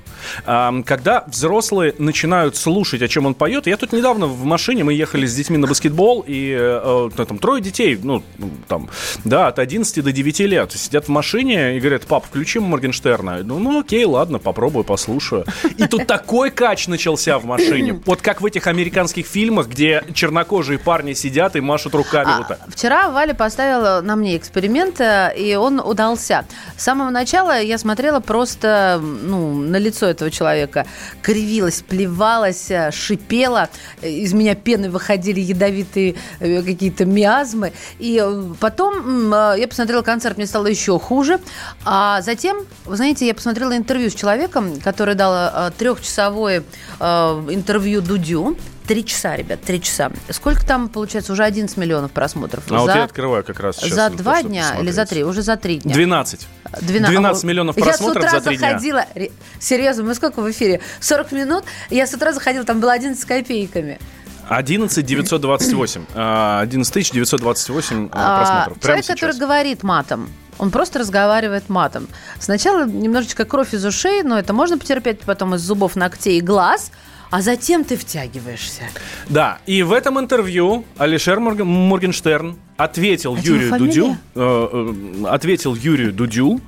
Эм, 0.44 0.82
когда 0.82 1.24
взрослые 1.28 1.94
начинают 1.98 2.56
слушать, 2.56 3.00
о 3.00 3.11
чем 3.12 3.26
он 3.26 3.34
поет, 3.34 3.66
я 3.66 3.76
тут 3.76 3.92
недавно 3.92 4.26
в 4.26 4.44
машине, 4.44 4.84
мы 4.84 4.94
ехали 4.94 5.26
с 5.26 5.34
детьми 5.34 5.58
на 5.58 5.66
баскетбол, 5.66 6.24
и 6.26 6.56
э, 6.58 7.08
э, 7.16 7.24
там 7.24 7.38
трое 7.38 7.62
детей, 7.62 7.98
ну, 8.02 8.22
там, 8.68 8.88
да, 9.24 9.48
от 9.48 9.58
11 9.58 10.02
до 10.02 10.12
9 10.12 10.40
лет, 10.40 10.72
сидят 10.72 11.06
в 11.06 11.08
машине 11.08 11.76
и 11.76 11.80
говорят, 11.80 12.06
пап, 12.06 12.24
включи 12.26 12.58
Моргенштерна. 12.58 13.42
Ну, 13.42 13.58
ну 13.58 13.80
окей, 13.80 14.04
ладно, 14.04 14.38
попробую, 14.38 14.84
послушаю. 14.84 15.44
И 15.76 15.86
тут 15.86 16.06
такой 16.06 16.50
кач 16.50 16.88
начался 16.88 17.38
в 17.38 17.44
машине. 17.44 18.00
Вот 18.06 18.22
как 18.22 18.40
в 18.40 18.46
этих 18.46 18.66
американских 18.66 19.26
фильмах, 19.26 19.68
где 19.68 20.02
чернокожие 20.14 20.78
парни 20.78 21.12
сидят 21.12 21.56
и 21.56 21.60
машут 21.60 21.94
руками 21.94 22.30
А, 22.32 22.38
вот 22.38 22.48
так. 22.48 22.60
Вчера 22.68 23.10
Валя 23.10 23.34
поставила 23.34 24.00
на 24.00 24.16
мне 24.16 24.36
эксперимент, 24.36 25.00
э, 25.00 25.34
и 25.36 25.54
он 25.54 25.80
удался. 25.80 26.44
С 26.76 26.84
самого 26.84 27.10
начала 27.10 27.60
я 27.60 27.78
смотрела 27.78 28.20
просто 28.20 29.00
ну, 29.02 29.54
на 29.54 29.76
лицо 29.76 30.06
этого 30.06 30.30
человека. 30.30 30.86
Кривилась, 31.20 31.82
плевалась, 31.82 32.70
э, 32.70 32.90
шипела. 33.02 33.68
Э, 34.00 34.08
Из 34.08 34.32
меня 34.32 34.54
пены 34.54 34.90
выходили 34.90 35.40
ядовитые 35.40 36.14
э, 36.40 36.62
какие-то 36.62 37.04
миазмы. 37.04 37.72
И 37.98 38.22
э, 38.22 38.54
потом 38.60 39.32
я 39.32 39.66
посмотрела 39.68 40.02
концерт, 40.02 40.36
мне 40.36 40.46
стало 40.46 40.66
еще 40.66 40.98
хуже. 40.98 41.40
А 41.84 42.20
затем, 42.22 42.58
вы 42.84 42.96
знаете, 42.96 43.26
я 43.26 43.34
посмотрела 43.34 43.76
интервью 43.76 44.10
с 44.10 44.14
человеком, 44.14 44.80
который 44.80 45.14
дал 45.14 45.70
трехчасовое 45.72 46.62
интервью 47.00 48.00
Дудю. 48.00 48.56
Три 48.86 49.04
часа, 49.04 49.36
ребят, 49.36 49.60
три 49.62 49.80
часа. 49.80 50.10
Сколько 50.30 50.66
там, 50.66 50.88
получается, 50.88 51.32
уже 51.32 51.44
11 51.44 51.76
миллионов 51.76 52.10
просмотров? 52.10 52.64
А 52.70 52.78
вот 52.78 52.86
За- 52.90 52.96
я 52.98 53.04
открываю 53.04 53.44
как 53.44 53.60
раз 53.60 53.76
сейчас. 53.76 53.90
за 53.94 54.10
два 54.10 54.38
чтобы 54.38 54.50
дня 54.50 54.76
или 54.80 54.90
за 54.90 55.06
три? 55.06 55.22
Уже 55.24 55.42
за 55.42 55.56
три 55.56 55.78
дня. 55.78 55.94
12. 55.94 56.46
12, 56.80 57.10
12 57.10 57.44
миллионов 57.44 57.76
просмотров 57.76 58.24
я 58.24 58.30
с 58.30 58.32
утра 58.32 58.40
за 58.40 58.46
три 58.48 58.56
дня. 58.56 58.68
заходила, 58.70 59.04
ре- 59.14 59.30
серьезно, 59.60 60.02
мы 60.04 60.14
сколько 60.14 60.40
в 60.42 60.50
эфире? 60.50 60.80
40 61.00 61.30
минут, 61.32 61.64
я 61.90 62.06
с 62.06 62.12
утра 62.14 62.32
заходила, 62.32 62.64
там 62.64 62.80
было 62.80 62.92
11 62.92 63.22
с 63.22 63.24
копейками. 63.24 64.00
11 64.48 65.06
928. 65.06 66.04
А, 66.14 66.60
11 66.60 67.12
928 67.12 68.08
А, 68.12 68.38
просмотров. 68.38 68.78
Прямо 68.78 68.80
Человек, 68.80 69.04
сейчас. 69.04 69.14
который 69.20 69.38
говорит 69.38 69.82
матом, 69.84 70.28
он 70.58 70.70
просто 70.70 70.98
разговаривает 70.98 71.68
матом. 71.68 72.08
Сначала 72.40 72.84
немножечко 72.84 73.44
кровь 73.44 73.74
из 73.74 73.84
ушей, 73.84 74.22
но 74.22 74.38
это 74.38 74.52
можно 74.52 74.76
потерпеть, 74.78 75.20
потом 75.20 75.54
из 75.54 75.60
зубов, 75.60 75.94
ногтей 75.96 76.38
и 76.38 76.40
глаз. 76.40 76.90
А 77.32 77.40
затем 77.40 77.82
ты 77.82 77.96
втягиваешься. 77.96 78.82
Да, 79.30 79.58
и 79.64 79.82
в 79.82 79.92
этом 79.92 80.20
интервью 80.20 80.84
Алишер 80.98 81.40
Морг- 81.40 81.64
Моргенштерн 81.64 82.56
ответил 82.76 83.34
его 83.36 83.54
Юрию 83.54 83.70
фамилия? 83.70 83.92
Дудю, 83.94 84.16
э, 84.34 85.22
э, 85.24 85.26
ответил 85.28 85.74
Юрию 85.74 86.12
Дудю, 86.12 86.60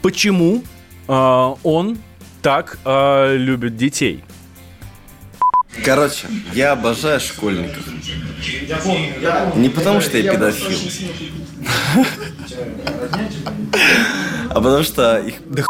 почему 0.00 0.62
э, 1.08 1.12
он 1.64 1.98
так 2.40 2.78
э, 2.84 3.36
любит 3.36 3.76
детей. 3.76 4.22
Короче, 5.84 6.28
я 6.54 6.72
обожаю 6.72 7.18
школьников. 7.18 7.84
Не 9.56 9.70
потому, 9.70 10.00
что 10.00 10.18
я 10.18 10.32
педофил. 10.32 10.78
А 14.50 14.54
потому 14.56 14.82
что 14.84 15.18
их 15.18 15.36
да. 15.46 15.64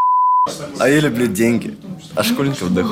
А 0.80 0.88
я 0.88 0.98
люблю 1.00 1.28
деньги. 1.28 1.78
А 2.16 2.22
школьников 2.24 2.74
да. 2.74 2.82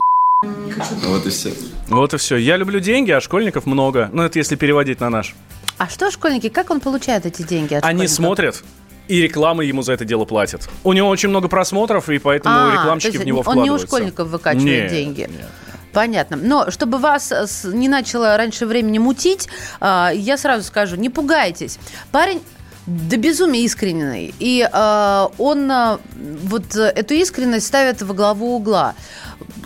Вот 1.05 1.27
и 1.27 1.31
все. 1.31 1.53
Вот 1.89 2.15
и 2.15 2.17
все. 2.17 2.37
Я 2.37 2.57
люблю 2.57 2.81
деньги, 2.81 3.11
а 3.11 3.21
школьников 3.21 3.67
много. 3.67 4.09
Ну, 4.13 4.23
это 4.23 4.39
если 4.39 4.57
переводить 4.57 5.01
на 5.01 5.11
наш. 5.11 5.35
А 5.79 5.89
что 5.89 6.11
школьники, 6.11 6.49
как 6.49 6.71
он 6.71 6.81
получает 6.81 7.27
эти 7.27 7.43
деньги 7.43 7.75
от 7.75 7.85
Они 7.85 8.07
школьников? 8.07 8.15
смотрят, 8.17 8.65
и 9.09 9.23
реклама 9.23 9.65
ему 9.65 9.83
за 9.83 9.93
это 9.95 10.05
дело 10.05 10.25
платит. 10.25 10.69
У 10.85 10.93
него 10.93 11.09
очень 11.09 11.29
много 11.31 11.49
просмотров, 11.49 12.09
и 12.11 12.19
поэтому 12.19 12.55
А, 12.55 12.73
рекламщики 12.73 13.17
в 13.17 13.25
него 13.25 13.39
он 13.47 13.63
не 13.63 13.71
у 13.71 13.79
вкладываются. 13.79 13.87
школьников 13.87 14.29
выкачивает 14.29 14.65
Нет, 14.67 14.91
деньги. 14.91 15.21
нет. 15.23 15.49
Понятно. 15.93 16.37
Но 16.37 16.71
чтобы 16.71 16.99
вас 16.99 17.33
не 17.65 17.89
начало 17.89 18.37
раньше 18.37 18.67
времени 18.67 18.99
мутить, 18.99 19.49
а, 19.81 20.11
я 20.15 20.37
сразу 20.37 20.63
скажу, 20.65 20.97
не 20.97 21.09
пугайтесь. 21.09 21.79
Парень 22.13 22.41
до 22.87 23.17
безумия 23.17 23.63
искренний. 23.63 24.35
И 24.39 24.67
э, 24.71 25.27
он 25.39 25.71
э, 25.71 25.99
вот 26.45 26.75
эту 26.75 27.15
искренность 27.15 27.67
ставит 27.67 28.03
во 28.03 28.15
главу 28.15 28.57
угла. 28.57 28.95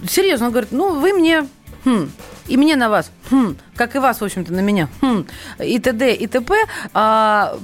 Серьезно, 0.09 0.47
он 0.47 0.53
говорит, 0.53 0.73
ну, 0.73 0.99
вы 1.01 1.13
мне... 1.13 1.47
хм, 1.85 2.11
и 2.47 2.57
мне 2.59 2.77
на 2.77 2.91
вас, 2.91 3.11
хм, 3.31 3.57
как 3.75 3.97
и 3.97 3.99
вас, 3.99 4.21
в 4.21 4.25
общем-то, 4.25 4.53
на 4.53 4.61
меня, 4.61 4.89
хм, 5.01 5.25
и 5.59 5.79
т.д. 5.79 6.15
и 6.15 6.27
т.п. 6.27 6.55
А, 6.93 7.57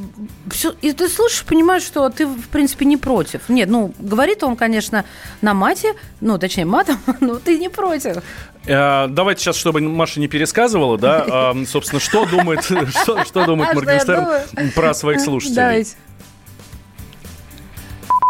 всё- 0.51 0.75
и 0.81 0.92
ты 0.92 1.09
слушаешь, 1.09 1.44
понимаешь, 1.44 1.83
что 1.83 2.09
ты, 2.09 2.27
в 2.27 2.49
принципе, 2.49 2.87
не 2.87 2.96
против. 2.96 3.49
Нет, 3.49 3.68
ну, 3.68 3.92
говорит 3.99 4.42
он, 4.42 4.57
конечно, 4.57 5.05
на 5.42 5.53
мате, 5.55 5.94
ну, 6.20 6.38
точнее, 6.38 6.64
матом, 6.64 6.99
но 7.20 7.38
ты 7.38 7.59
не 7.59 7.68
против. 7.68 8.23
Э, 8.66 9.07
Давайте 9.09 9.42
сейчас, 9.42 9.57
чтобы 9.57 9.81
Маша 9.81 10.20
не 10.20 10.29
пересказывала, 10.29 10.99
да, 10.99 11.25
а, 11.29 11.57
собственно, 11.66 12.01
что 12.01 12.25
думает, 12.27 12.64
что, 13.03 13.25
что 13.25 13.44
думает 13.44 13.75
Моргенштерн 13.75 14.70
про 14.75 14.94
своих 14.94 15.20
слушателей. 15.20 15.57
Давайте. 15.57 15.96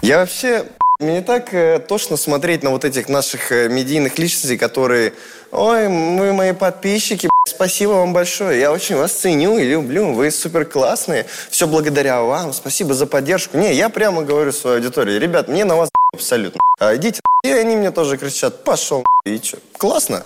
Я 0.02 0.18
вообще... 0.18 0.64
Мне 1.00 1.14
не 1.14 1.22
так 1.22 1.54
э, 1.54 1.78
тошно 1.78 2.18
смотреть 2.18 2.62
на 2.62 2.68
вот 2.68 2.84
этих 2.84 3.08
наших 3.08 3.52
э, 3.52 3.70
медийных 3.70 4.18
личностей, 4.18 4.58
которые... 4.58 5.14
Ой, 5.50 5.88
мы 5.88 6.34
мои 6.34 6.52
подписчики, 6.52 7.30
спасибо 7.48 7.92
вам 7.92 8.12
большое. 8.12 8.60
Я 8.60 8.70
очень 8.70 8.96
вас 8.96 9.12
ценю 9.12 9.56
и 9.56 9.64
люблю. 9.64 10.12
Вы 10.12 10.30
супер 10.30 10.66
классные. 10.66 11.24
Все 11.48 11.66
благодаря 11.66 12.20
вам. 12.20 12.52
Спасибо 12.52 12.92
за 12.92 13.06
поддержку. 13.06 13.56
Не, 13.56 13.72
я 13.72 13.88
прямо 13.88 14.24
говорю 14.24 14.52
своей 14.52 14.76
аудитории. 14.76 15.18
Ребят, 15.18 15.48
мне 15.48 15.64
на 15.64 15.74
вас 15.74 15.88
абсолютно. 16.12 16.60
А 16.78 16.94
идите. 16.94 17.22
И 17.44 17.48
они 17.48 17.76
мне 17.76 17.92
тоже 17.92 18.18
кричат. 18.18 18.62
Пошел. 18.62 19.02
И 19.24 19.38
что? 19.42 19.56
Классно. 19.78 20.22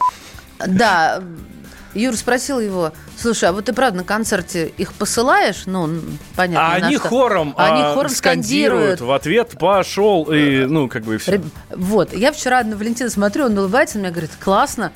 Да, 0.58 1.22
Юр 1.94 2.16
спросил 2.16 2.60
его, 2.60 2.92
слушай, 3.16 3.48
а 3.48 3.52
вот 3.52 3.66
ты 3.66 3.72
правда 3.72 3.98
на 3.98 4.04
концерте 4.04 4.68
их 4.76 4.92
посылаешь? 4.94 5.62
Ну, 5.66 5.88
понятно. 6.36 6.72
А 6.72 6.74
они 6.86 6.96
что. 6.96 7.08
хором, 7.08 7.54
А 7.56 7.72
они 7.72 7.82
а, 7.82 7.94
хором 7.94 8.10
скандируют 8.10 8.98
скандируют. 8.98 9.00
в 9.00 9.12
ответ 9.12 9.58
«пошел» 9.58 10.24
и, 10.32 10.64
ну, 10.66 10.88
как 10.88 11.04
бы 11.04 11.14
и 11.14 11.18
все. 11.18 11.40
Вот, 11.70 12.12
я 12.12 12.32
вчера 12.32 12.62
на 12.64 12.76
Валентина 12.76 13.10
смотрю, 13.10 13.46
он 13.46 13.56
улыбается, 13.58 13.98
он 13.98 14.02
мне 14.02 14.10
говорит, 14.10 14.32
классно. 14.42 14.92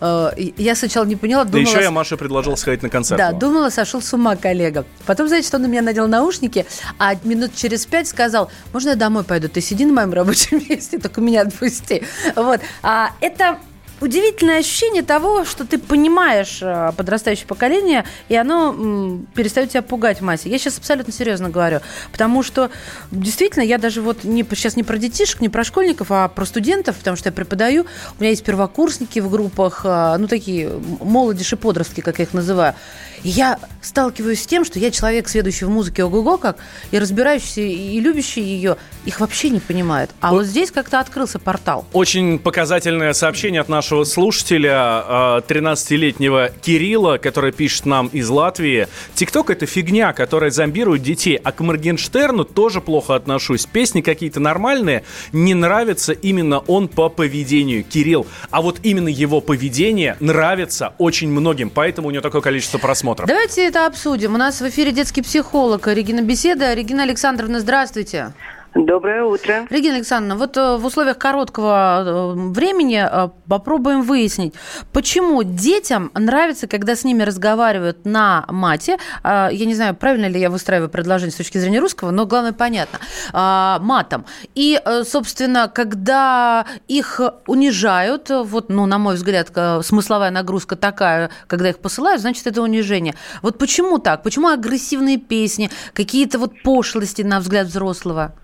Э, 0.00 0.30
Я 0.56 0.74
сначала 0.74 1.04
не 1.04 1.14
поняла, 1.14 1.44
Да 1.44 1.52
думала... 1.52 1.68
еще 1.70 1.80
я 1.80 1.90
Маше 1.92 2.16
предложил 2.16 2.56
сходить 2.56 2.82
на 2.82 2.88
концерт. 2.90 3.18
Да, 3.18 3.30
думала, 3.32 3.70
сошел 3.70 4.02
с 4.02 4.12
ума 4.12 4.34
коллега. 4.34 4.84
Потом, 5.06 5.28
знаете, 5.28 5.46
что 5.46 5.58
он 5.58 5.62
на 5.62 5.66
меня 5.66 5.80
надел 5.82 6.08
наушники, 6.08 6.66
а 6.98 7.14
минут 7.22 7.54
через 7.54 7.86
пять 7.86 8.08
сказал, 8.08 8.50
можно 8.72 8.90
я 8.90 8.96
домой 8.96 9.22
пойду? 9.22 9.48
Ты 9.48 9.60
сиди 9.60 9.84
на 9.84 9.92
моем 9.92 10.12
рабочем 10.12 10.60
месте, 10.68 10.98
только 10.98 11.20
меня 11.20 11.42
отпусти. 11.42 12.02
Вот. 12.34 12.60
А 12.82 13.10
это 13.20 13.58
удивительное 14.02 14.58
ощущение 14.58 15.02
того, 15.02 15.44
что 15.44 15.64
ты 15.64 15.78
понимаешь 15.78 16.58
э, 16.60 16.92
подрастающее 16.96 17.46
поколение, 17.46 18.04
и 18.28 18.34
оно 18.34 18.70
м, 18.70 19.26
перестает 19.34 19.70
тебя 19.70 19.82
пугать 19.82 20.18
в 20.18 20.24
массе. 20.24 20.50
Я 20.50 20.58
сейчас 20.58 20.78
абсолютно 20.78 21.12
серьезно 21.12 21.50
говорю, 21.50 21.80
потому 22.10 22.42
что 22.42 22.70
действительно 23.10 23.62
я 23.62 23.78
даже 23.78 24.02
вот 24.02 24.24
не, 24.24 24.44
сейчас 24.50 24.76
не 24.76 24.82
про 24.82 24.98
детишек, 24.98 25.40
не 25.40 25.48
про 25.48 25.62
школьников, 25.64 26.08
а 26.10 26.28
про 26.28 26.44
студентов, 26.44 26.96
потому 26.96 27.16
что 27.16 27.28
я 27.28 27.32
преподаю. 27.32 27.86
У 28.18 28.20
меня 28.20 28.30
есть 28.30 28.44
первокурсники 28.44 29.20
в 29.20 29.30
группах, 29.30 29.82
э, 29.84 30.16
ну 30.18 30.26
такие 30.26 30.70
молодежь 31.00 31.52
и 31.52 31.56
подростки, 31.56 32.00
как 32.00 32.18
я 32.18 32.24
их 32.24 32.34
называю. 32.34 32.74
И 33.22 33.28
я 33.28 33.58
сталкиваюсь 33.80 34.42
с 34.42 34.46
тем, 34.46 34.64
что 34.64 34.78
я 34.78 34.90
человек, 34.90 35.28
следующий 35.28 35.64
в 35.64 35.70
музыке 35.70 36.04
ого-го 36.04 36.38
как, 36.38 36.56
и 36.90 36.98
разбирающийся, 36.98 37.60
и 37.60 38.00
любящий 38.00 38.42
ее, 38.42 38.76
их 39.04 39.20
вообще 39.20 39.50
не 39.50 39.60
понимает. 39.60 40.10
А 40.20 40.32
вот 40.32 40.44
здесь 40.44 40.70
как-то 40.70 40.98
открылся 40.98 41.38
портал. 41.38 41.86
Очень 41.92 42.38
показательное 42.38 43.12
сообщение 43.12 43.60
от 43.60 43.68
нашего 43.68 43.91
слушателя, 44.04 45.04
э, 45.06 45.42
13-летнего 45.46 46.50
Кирилла, 46.62 47.18
который 47.18 47.52
пишет 47.52 47.86
нам 47.86 48.08
из 48.08 48.28
Латвии. 48.28 48.88
ТикТок— 49.14 49.50
это 49.50 49.66
фигня, 49.66 50.12
которая 50.12 50.50
зомбирует 50.50 51.02
детей, 51.02 51.36
а 51.36 51.52
к 51.52 51.60
Моргенштерну 51.60 52.44
тоже 52.44 52.80
плохо 52.80 53.14
отношусь. 53.14 53.66
Песни 53.66 54.00
какие-то 54.00 54.40
нормальные, 54.40 55.04
не 55.32 55.54
нравится 55.54 56.12
именно 56.12 56.58
он 56.58 56.88
по 56.88 57.08
поведению. 57.08 57.84
Кирилл, 57.84 58.26
а 58.50 58.62
вот 58.62 58.80
именно 58.82 59.08
его 59.08 59.40
поведение 59.40 60.16
нравится 60.20 60.94
очень 60.98 61.28
многим, 61.28 61.70
поэтому 61.70 62.08
у 62.08 62.10
него 62.10 62.22
такое 62.22 62.40
количество 62.40 62.78
просмотров. 62.78 63.28
Давайте 63.28 63.66
это 63.66 63.86
обсудим. 63.86 64.34
У 64.34 64.38
нас 64.38 64.60
в 64.60 64.68
эфире 64.68 64.92
детский 64.92 65.22
психолог 65.22 65.86
Регина 65.86 66.22
Беседа. 66.22 66.72
Регина 66.74 67.02
Александровна, 67.02 67.60
здравствуйте. 67.60 68.32
Доброе 68.74 69.24
утро. 69.24 69.66
Регина 69.68 69.96
Александровна, 69.96 70.36
вот 70.36 70.56
э, 70.56 70.76
в 70.78 70.86
условиях 70.86 71.18
короткого 71.18 72.04
э, 72.04 72.50
времени 72.52 73.04
э, 73.06 73.28
попробуем 73.46 74.00
выяснить, 74.00 74.54
почему 74.92 75.42
детям 75.42 76.10
нравится, 76.14 76.66
когда 76.66 76.96
с 76.96 77.04
ними 77.04 77.22
разговаривают 77.22 78.06
на 78.06 78.46
мате. 78.48 78.96
Я 79.24 79.50
не 79.50 79.74
знаю, 79.74 79.94
правильно 79.94 80.26
ли 80.26 80.40
я 80.40 80.48
выстраиваю 80.48 80.88
предложение 80.88 81.32
с 81.32 81.36
точки 81.36 81.58
зрения 81.58 81.80
русского, 81.80 82.12
но 82.12 82.24
главное 82.24 82.52
понятно. 82.52 82.98
Матом. 83.32 84.24
И, 84.54 84.80
собственно, 85.04 85.68
когда 85.68 86.64
их 86.88 87.20
унижают, 87.46 88.30
вот, 88.30 88.70
ну, 88.70 88.86
на 88.86 88.98
мой 88.98 89.16
взгляд, 89.16 89.50
смысловая 89.84 90.30
нагрузка 90.30 90.76
такая, 90.76 91.30
когда 91.46 91.68
их 91.68 91.78
посылают, 91.78 92.22
значит, 92.22 92.46
это 92.46 92.62
унижение. 92.62 93.14
Вот 93.42 93.58
почему 93.58 93.98
так? 93.98 94.22
Почему 94.22 94.48
агрессивные 94.48 95.18
песни, 95.18 95.70
какие-то 95.92 96.38
вот 96.38 96.62
пошлости, 96.62 97.22
на 97.22 97.40
взгляд 97.40 97.66
взрослого? 97.66 98.34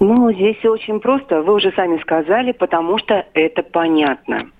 Ну, 0.00 0.32
здесь 0.32 0.64
очень 0.64 1.00
просто. 1.00 1.42
Вы 1.42 1.54
уже 1.54 1.72
сами 1.72 1.98
сказали, 1.98 2.52
потому 2.52 2.98
что 2.98 3.26
это 3.34 3.62
понятно. 3.62 4.50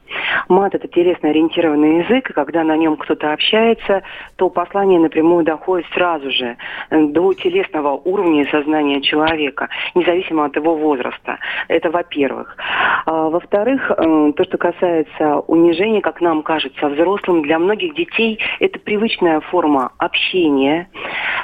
Мат– 0.48 0.74
это 0.74 0.88
телесно-ориентированный 0.88 2.04
язык, 2.04 2.30
и 2.30 2.32
когда 2.32 2.64
на 2.64 2.76
нем 2.76 2.96
кто-то 2.96 3.32
общается, 3.32 4.02
то 4.36 4.50
послание 4.50 5.00
напрямую 5.00 5.44
доходит 5.44 5.86
сразу 5.92 6.30
же 6.30 6.56
э, 6.90 7.02
до 7.06 7.32
телесного 7.34 7.90
уровня 7.90 8.46
сознания 8.50 9.00
человека, 9.00 9.68
независимо 9.94 10.44
от 10.44 10.56
его 10.56 10.76
возраста. 10.76 11.38
Это 11.68 11.90
во-первых. 11.90 12.56
А, 13.06 13.28
во-вторых, 13.30 13.90
э, 13.90 14.32
то, 14.36 14.44
что 14.44 14.58
касается 14.58 15.38
унижения, 15.46 16.00
как 16.00 16.20
нам 16.20 16.42
кажется, 16.42 16.88
взрослым, 16.88 17.42
для 17.42 17.58
многих 17.58 17.94
детей 17.94 18.38
это 18.60 18.78
привычная 18.78 19.40
форма 19.40 19.92
общения, 19.98 20.88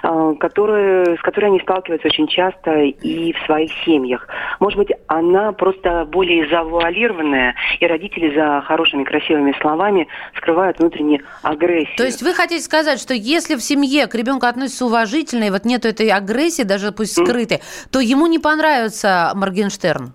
э, 0.03 0.35
которая- 0.39 1.17
с 1.17 1.21
которой 1.21 1.47
они 1.47 1.61
сталкиваются 1.61 2.09
очень 2.09 2.27
часто 2.27 2.81
и 2.81 3.33
в 3.33 3.39
своих 3.47 3.71
семьях. 3.85 4.29
Может 4.59 4.79
быть, 4.79 4.93
она 5.07 5.53
просто 5.53 6.07
более 6.11 6.49
завуалированная, 6.49 7.55
и 7.79 7.87
родители 7.87 8.35
за 8.35 8.50
хорошими 8.67 9.05
красивыми 9.05 9.55
словами 9.61 10.09
скрывают 10.37 10.79
внутреннюю 10.79 11.21
агрессию. 11.43 11.97
То 11.97 12.05
есть 12.05 12.23
вы 12.23 12.35
хотите 12.35 12.63
сказать, 12.63 13.01
что 13.01 13.15
если 13.15 13.55
в 13.55 13.61
семье 13.61 14.07
к 14.07 14.15
ребенку 14.15 14.47
относятся 14.47 14.87
уважительно, 14.87 15.45
и 15.45 15.51
вот 15.51 15.65
нету 15.65 15.89
этой 15.89 16.09
агрессии, 16.09 16.63
даже 16.63 16.93
пусть 16.93 17.13
скрытой, 17.13 17.61
то 17.91 18.01
ему 18.01 18.27
не 18.27 18.39
понравится 18.39 19.33
Моргенштерн? 19.35 20.13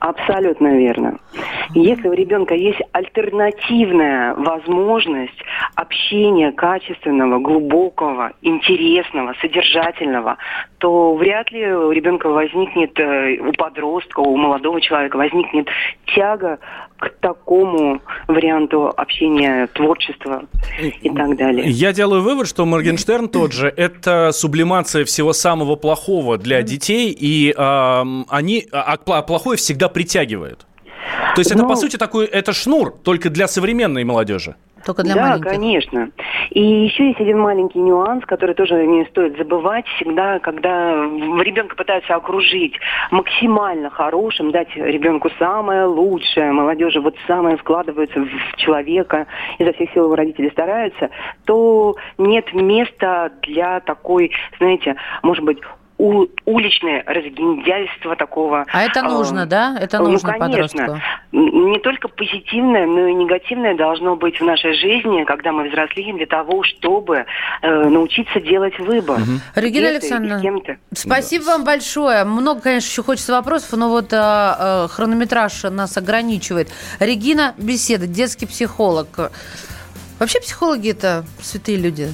Абсолютно 0.00 0.78
верно. 0.78 1.18
Если 1.74 2.08
у 2.08 2.12
ребенка 2.14 2.54
есть 2.54 2.80
альтернативная 2.92 4.34
возможность 4.34 5.38
общения 5.74 6.52
качественного, 6.52 7.38
глубокого, 7.38 8.32
интересного, 8.40 9.34
содержательного, 9.42 10.38
то 10.78 11.14
вряд 11.14 11.52
ли 11.52 11.70
у 11.72 11.92
ребенка 11.92 12.30
возникнет, 12.30 12.98
э, 12.98 13.36
у 13.40 13.52
подростка, 13.52 14.20
у 14.20 14.36
молодого 14.36 14.80
человека 14.80 15.16
возникнет 15.16 15.68
тяга 16.06 16.58
к 17.00 17.08
такому 17.20 18.02
варианту 18.28 18.92
общения, 18.94 19.66
творчества 19.68 20.44
и 21.00 21.08
так 21.08 21.36
далее. 21.36 21.68
Я 21.68 21.92
делаю 21.92 22.22
вывод, 22.22 22.46
что 22.46 22.66
Моргенштерн 22.66 23.28
тот 23.28 23.52
же. 23.52 23.72
Это 23.74 24.32
сублимация 24.32 25.04
всего 25.04 25.32
самого 25.32 25.76
плохого 25.76 26.36
для 26.36 26.62
детей, 26.62 27.10
и 27.18 27.54
эм, 27.56 28.26
они, 28.28 28.66
а, 28.70 28.98
а 29.06 29.22
плохое 29.22 29.56
всегда 29.56 29.88
притягивают. 29.88 30.66
То 31.34 31.40
есть 31.40 31.50
это, 31.50 31.62
Ну, 31.62 31.68
по 31.68 31.76
сути, 31.76 31.96
такой, 31.96 32.26
это 32.26 32.52
шнур, 32.52 32.94
только 33.02 33.30
для 33.30 33.48
современной 33.48 34.04
молодежи. 34.04 34.56
Только 34.84 35.02
для 35.02 35.14
да, 35.14 35.28
маленьких. 35.28 35.50
конечно. 35.50 36.10
И 36.50 36.60
еще 36.60 37.08
есть 37.08 37.20
один 37.20 37.38
маленький 37.38 37.78
нюанс, 37.78 38.24
который 38.24 38.54
тоже 38.54 38.86
не 38.86 39.04
стоит 39.06 39.36
забывать. 39.36 39.86
Всегда, 39.96 40.38
когда 40.38 40.92
ребенка 41.42 41.76
пытаются 41.76 42.14
окружить 42.14 42.74
максимально 43.10 43.90
хорошим, 43.90 44.50
дать 44.50 44.74
ребенку 44.74 45.30
самое 45.38 45.84
лучшее, 45.84 46.52
молодежи 46.52 47.00
вот 47.00 47.14
самое 47.26 47.56
вкладывается 47.56 48.20
в 48.20 48.56
человека, 48.56 49.26
изо 49.58 49.72
всех 49.72 49.92
сил 49.92 50.04
его 50.04 50.16
родители 50.16 50.48
стараются, 50.50 51.10
то 51.44 51.96
нет 52.18 52.52
места 52.52 53.30
для 53.42 53.80
такой, 53.80 54.30
знаете, 54.58 54.96
может 55.22 55.44
быть, 55.44 55.58
у- 56.00 56.28
уличное 56.46 57.02
разгильдяйство 57.06 58.16
такого. 58.16 58.64
А 58.72 58.82
это 58.82 59.02
нужно, 59.02 59.40
э, 59.40 59.46
да? 59.46 59.76
Это 59.78 59.98
ну, 59.98 60.08
нужно 60.08 60.32
конечно. 60.32 60.86
подростку. 60.86 61.00
Не 61.32 61.78
только 61.80 62.08
позитивное, 62.08 62.86
но 62.86 63.06
и 63.08 63.14
негативное 63.14 63.76
должно 63.76 64.16
быть 64.16 64.40
в 64.40 64.44
нашей 64.44 64.72
жизни, 64.74 65.24
когда 65.24 65.52
мы 65.52 65.68
взрослеем, 65.68 66.16
для 66.16 66.26
того, 66.26 66.62
чтобы 66.62 67.26
э, 67.62 67.88
научиться 67.88 68.40
делать 68.40 68.78
выбор. 68.78 69.18
Регина 69.54 69.88
Где-то 69.90 70.06
или 70.06 70.14
Александровна. 70.16 70.76
Спасибо 70.92 71.44
вам 71.44 71.64
большое. 71.64 72.24
Много, 72.24 72.60
конечно, 72.62 72.88
еще 72.88 73.02
хочется 73.02 73.32
вопросов, 73.32 73.78
но 73.78 73.90
вот 73.90 74.12
а, 74.12 74.84
а, 74.84 74.88
хронометраж 74.88 75.64
нас 75.64 75.96
ограничивает. 75.96 76.68
Регина 76.98 77.54
Беседа, 77.58 78.06
детский 78.06 78.46
психолог. 78.46 79.30
Вообще 80.18 80.40
психологи 80.40 80.90
это 80.90 81.24
святые 81.42 81.78
люди. 81.78 82.08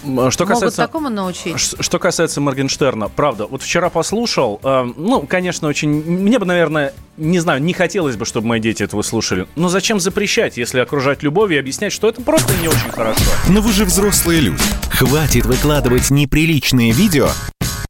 Что 0.00 0.44
Могут 0.44 0.48
касается... 0.48 0.76
такому 0.78 1.08
научить. 1.08 1.58
Что 1.58 1.98
касается 1.98 2.40
Моргенштерна, 2.40 3.08
правда, 3.08 3.46
вот 3.46 3.62
вчера 3.62 3.90
послушал, 3.90 4.60
э, 4.62 4.92
ну, 4.96 5.22
конечно, 5.22 5.68
очень, 5.68 5.90
мне 5.90 6.38
бы, 6.38 6.46
наверное, 6.46 6.94
не 7.16 7.38
знаю, 7.38 7.62
не 7.62 7.72
хотелось 7.72 8.16
бы, 8.16 8.24
чтобы 8.24 8.48
мои 8.48 8.60
дети 8.60 8.82
этого 8.82 9.02
слушали, 9.02 9.46
но 9.56 9.68
зачем 9.68 10.00
запрещать, 10.00 10.56
если 10.56 10.80
окружать 10.80 11.22
любовью 11.22 11.58
и 11.58 11.60
объяснять, 11.60 11.92
что 11.92 12.08
это 12.08 12.22
просто 12.22 12.52
не 12.62 12.68
очень 12.68 12.90
хорошо? 12.90 13.22
Но 13.48 13.60
вы 13.60 13.72
же 13.72 13.84
взрослые 13.84 14.40
люди. 14.40 14.62
Хватит 14.90 15.46
выкладывать 15.46 16.10
неприличные 16.10 16.92
видео 16.92 17.28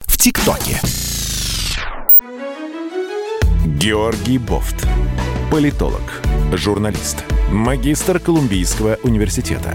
в 0.07 0.17
ТикТоке. 0.17 0.81
Георгий 3.65 4.39
Бофт. 4.39 4.87
Политолог, 5.51 6.03
журналист, 6.53 7.25
магистр 7.51 8.21
Колумбийского 8.21 8.99
университета, 9.03 9.75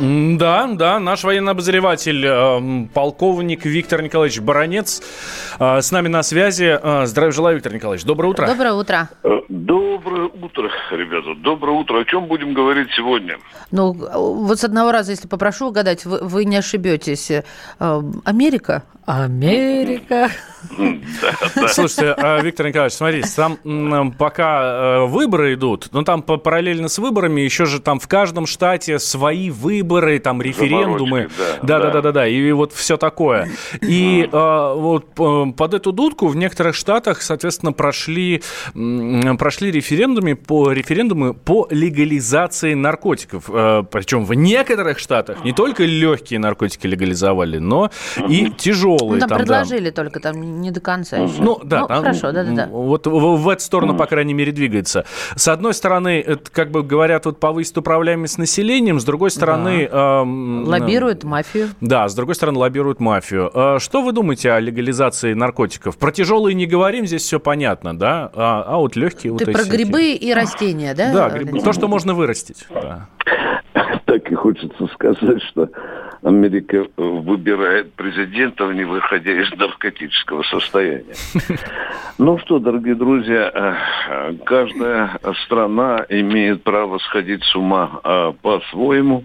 Да, 0.00 0.68
да, 0.68 1.00
наш 1.00 1.24
военный 1.24 1.52
обозреватель, 1.52 2.24
э, 2.24 2.86
полковник 2.94 3.64
Виктор 3.64 4.00
Николаевич 4.00 4.38
Баранец 4.40 5.02
э, 5.58 5.80
с 5.80 5.90
нами 5.90 6.06
на 6.06 6.22
связи. 6.22 6.78
Э, 6.80 7.06
Здравия 7.06 7.32
желаю, 7.32 7.56
Виктор 7.56 7.74
Николаевич. 7.74 8.04
Доброе 8.06 8.28
утро. 8.28 8.46
Доброе 8.46 8.74
утро. 8.74 9.08
Э, 9.24 9.40
Доброе 9.48 10.26
утро, 10.26 10.70
ребята. 10.92 11.34
Доброе 11.42 11.72
утро. 11.78 12.00
О 12.00 12.04
чем 12.04 12.26
будем 12.26 12.54
говорить 12.54 12.88
сегодня? 12.96 13.38
Ну, 13.72 13.92
вот 13.92 14.60
с 14.60 14.64
одного 14.64 14.92
раза, 14.92 15.10
если 15.10 15.26
попрошу 15.26 15.68
угадать, 15.68 16.04
вы, 16.04 16.20
вы 16.22 16.44
не 16.44 16.56
ошибетесь. 16.56 17.32
Америка? 17.78 18.84
Америка. 19.04 20.30
Слушайте, 21.68 22.14
Виктор 22.42 22.66
Николаевич, 22.68 22.94
смотрите, 22.94 23.28
там 23.34 24.12
пока 24.12 25.06
выборы 25.06 25.54
идут, 25.54 25.88
но 25.92 26.02
там 26.02 26.22
параллельно 26.22 26.88
с 26.88 26.98
выборами 26.98 27.40
еще 27.40 27.64
же 27.64 27.80
там 27.80 27.98
в 27.98 28.06
каждом 28.06 28.46
штате 28.46 28.98
свои 28.98 29.50
выборы, 29.50 29.87
там 30.22 30.42
референдумы. 30.42 31.28
Заморочки, 31.28 31.38
да, 31.62 31.78
Да, 31.78 31.78
да, 31.78 31.84
да. 31.84 31.92
да, 31.92 32.00
да, 32.02 32.12
да, 32.12 32.28
и 32.28 32.52
вот 32.52 32.72
все 32.72 32.96
такое. 32.96 33.48
И 33.80 34.28
э, 34.30 34.74
вот 34.76 35.06
э, 35.18 35.52
под 35.56 35.74
эту 35.74 35.92
дудку 35.92 36.28
в 36.28 36.36
некоторых 36.36 36.74
штатах, 36.74 37.22
соответственно, 37.22 37.72
прошли 37.72 38.42
прошли 39.38 39.70
референдумы 39.70 40.36
по 40.36 40.72
референдумы 40.72 41.34
по 41.34 41.66
легализации 41.70 42.74
наркотиков. 42.74 43.44
Э, 43.48 43.82
Причем 43.90 44.24
в 44.24 44.34
некоторых 44.34 44.98
штатах 44.98 45.44
не 45.44 45.52
только 45.52 45.84
легкие 45.84 46.38
наркотики 46.38 46.86
легализовали, 46.86 47.58
но 47.58 47.90
и 48.28 48.50
тяжелые. 48.50 49.20
Ну, 49.20 49.26
там 49.26 49.38
там, 49.38 49.46
да. 49.46 49.54
предложили 49.54 49.90
только, 49.90 50.20
там 50.20 50.60
не 50.60 50.70
до 50.70 50.80
конца 50.80 51.16
еще. 51.18 51.40
Ну, 51.40 51.60
да. 51.62 51.86
там, 51.86 52.02
хорошо, 52.02 52.32
да-да-да. 52.32 52.66
Вот 52.66 53.06
в, 53.06 53.36
в 53.36 53.48
эту 53.48 53.62
сторону, 53.62 53.96
по 53.96 54.06
крайней 54.06 54.34
мере, 54.34 54.52
двигается. 54.52 55.04
С 55.36 55.48
одной 55.48 55.74
стороны, 55.74 56.20
это, 56.20 56.50
как 56.50 56.70
бы 56.70 56.82
говорят, 56.82 57.26
вот 57.26 57.40
повысит 57.40 57.78
управляемость 57.78 58.38
населением, 58.38 59.00
с 59.00 59.04
другой 59.04 59.30
стороны... 59.30 59.77
эм, 59.84 60.64
Лоббирует 60.64 61.24
мафию. 61.24 61.68
Да, 61.80 62.08
с 62.08 62.14
другой 62.14 62.34
стороны, 62.34 62.58
лоббируют 62.58 63.00
мафию. 63.00 63.50
Э, 63.54 63.78
Что 63.78 64.02
вы 64.02 64.12
думаете 64.12 64.52
о 64.52 64.60
легализации 64.60 65.34
наркотиков? 65.34 65.96
Про 65.98 66.12
тяжелые 66.12 66.54
не 66.54 66.66
говорим, 66.66 67.06
здесь 67.06 67.22
все 67.22 67.38
понятно, 67.40 67.96
да? 67.98 68.30
А, 68.34 68.64
а 68.66 68.76
вот 68.78 68.96
легкие 68.96 69.32
вот 69.32 69.44
Ты 69.44 69.50
эти 69.50 69.58
про 69.58 69.64
грибы 69.64 70.12
и 70.12 70.32
растения, 70.32 70.94
да? 70.94 71.12
Да, 71.12 71.30
грибы. 71.30 71.60
То, 71.60 71.72
что 71.72 71.88
можно 71.88 72.14
вырастить. 72.14 72.66
да. 72.70 73.08
Так 74.08 74.32
и 74.32 74.34
хочется 74.34 74.86
сказать, 74.94 75.42
что 75.50 75.68
Америка 76.22 76.86
выбирает 76.96 77.92
президентов, 77.92 78.72
не 78.72 78.84
выходя 78.84 79.32
из 79.32 79.52
наркотического 79.52 80.42
состояния. 80.44 81.14
Ну 82.16 82.36
что, 82.38 82.58
дорогие 82.58 82.96
друзья, 82.96 83.52
э, 83.54 84.34
каждая 84.44 85.20
страна 85.44 86.04
имеет 86.08 86.64
право 86.64 86.98
сходить 86.98 87.44
с 87.44 87.54
ума 87.54 88.00
э, 88.02 88.32
по-своему. 88.42 89.24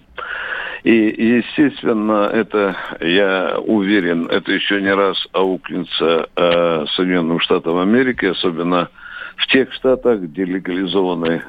И, 0.83 0.93
естественно, 0.93 2.29
это, 2.31 2.75
я 2.99 3.57
уверен, 3.57 4.27
это 4.27 4.51
еще 4.51 4.79
не 4.79 4.93
раз 4.93 5.17
аукнется 5.31 6.29
э, 6.35 6.85
Соединенным 6.95 7.39
Штатам 7.39 7.79
Америки, 7.79 8.25
особенно 8.25 8.89
в 9.37 9.47
тех 9.47 9.73
штатах, 9.73 10.19
где 10.19 10.43
легализованы 10.45 11.41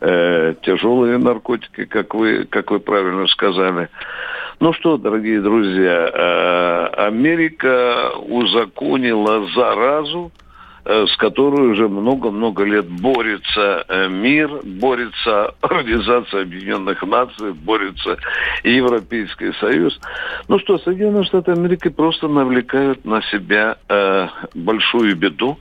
э, 0.00 0.54
тяжелые 0.62 1.18
наркотики, 1.18 1.84
как 1.84 2.14
вы, 2.14 2.44
как 2.44 2.70
вы 2.70 2.80
правильно 2.80 3.26
сказали. 3.28 3.88
Ну 4.58 4.72
что, 4.72 4.96
дорогие 4.96 5.40
друзья, 5.40 6.10
э, 6.12 6.86
Америка 7.06 8.12
узаконила 8.26 9.46
заразу, 9.54 10.32
э, 10.84 11.06
с 11.06 11.16
которой 11.18 11.68
уже 11.72 11.88
много-много 11.88 12.64
лет 12.64 12.86
борется 12.86 13.84
э, 13.86 14.08
мир, 14.08 14.48
борется 14.64 15.54
Организация 15.60 16.42
Объединенных 16.42 17.02
Наций, 17.02 17.52
борется 17.52 18.16
Европейский 18.64 19.52
Союз. 19.60 20.00
Ну 20.48 20.58
что, 20.58 20.78
Соединенные 20.78 21.24
Штаты 21.24 21.52
Америки 21.52 21.88
просто 21.88 22.28
навлекают 22.28 23.04
на 23.04 23.20
себя 23.22 23.76
э, 23.88 24.28
большую 24.54 25.16
беду. 25.16 25.58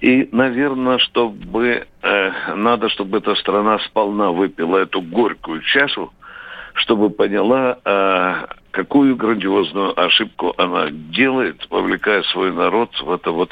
И, 0.00 0.28
наверное, 0.32 0.98
чтобы 0.98 1.86
э, 2.02 2.30
надо, 2.54 2.88
чтобы 2.88 3.18
эта 3.18 3.34
страна 3.34 3.78
сполна 3.80 4.30
выпила 4.30 4.78
эту 4.78 5.02
горькую 5.02 5.60
чашу, 5.60 6.10
чтобы 6.74 7.10
поняла, 7.10 7.78
э, 7.84 8.34
какую 8.70 9.16
грандиозную 9.16 9.98
ошибку 10.00 10.54
она 10.56 10.88
делает, 10.90 11.66
вовлекая 11.68 12.22
свой 12.24 12.52
народ 12.52 12.90
в 13.02 13.10
это 13.12 13.30
вот 13.30 13.50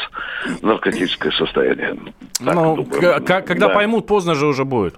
наркотическое 0.63 1.33
состояние. 1.33 1.97
Так 2.43 2.55
Ну, 2.55 2.77
думаю. 2.77 3.23
когда 3.25 3.69
Да. 3.69 3.75
поймут, 3.75 4.07
поздно 4.07 4.35
же 4.35 4.47
уже 4.47 4.65
будет. 4.65 4.95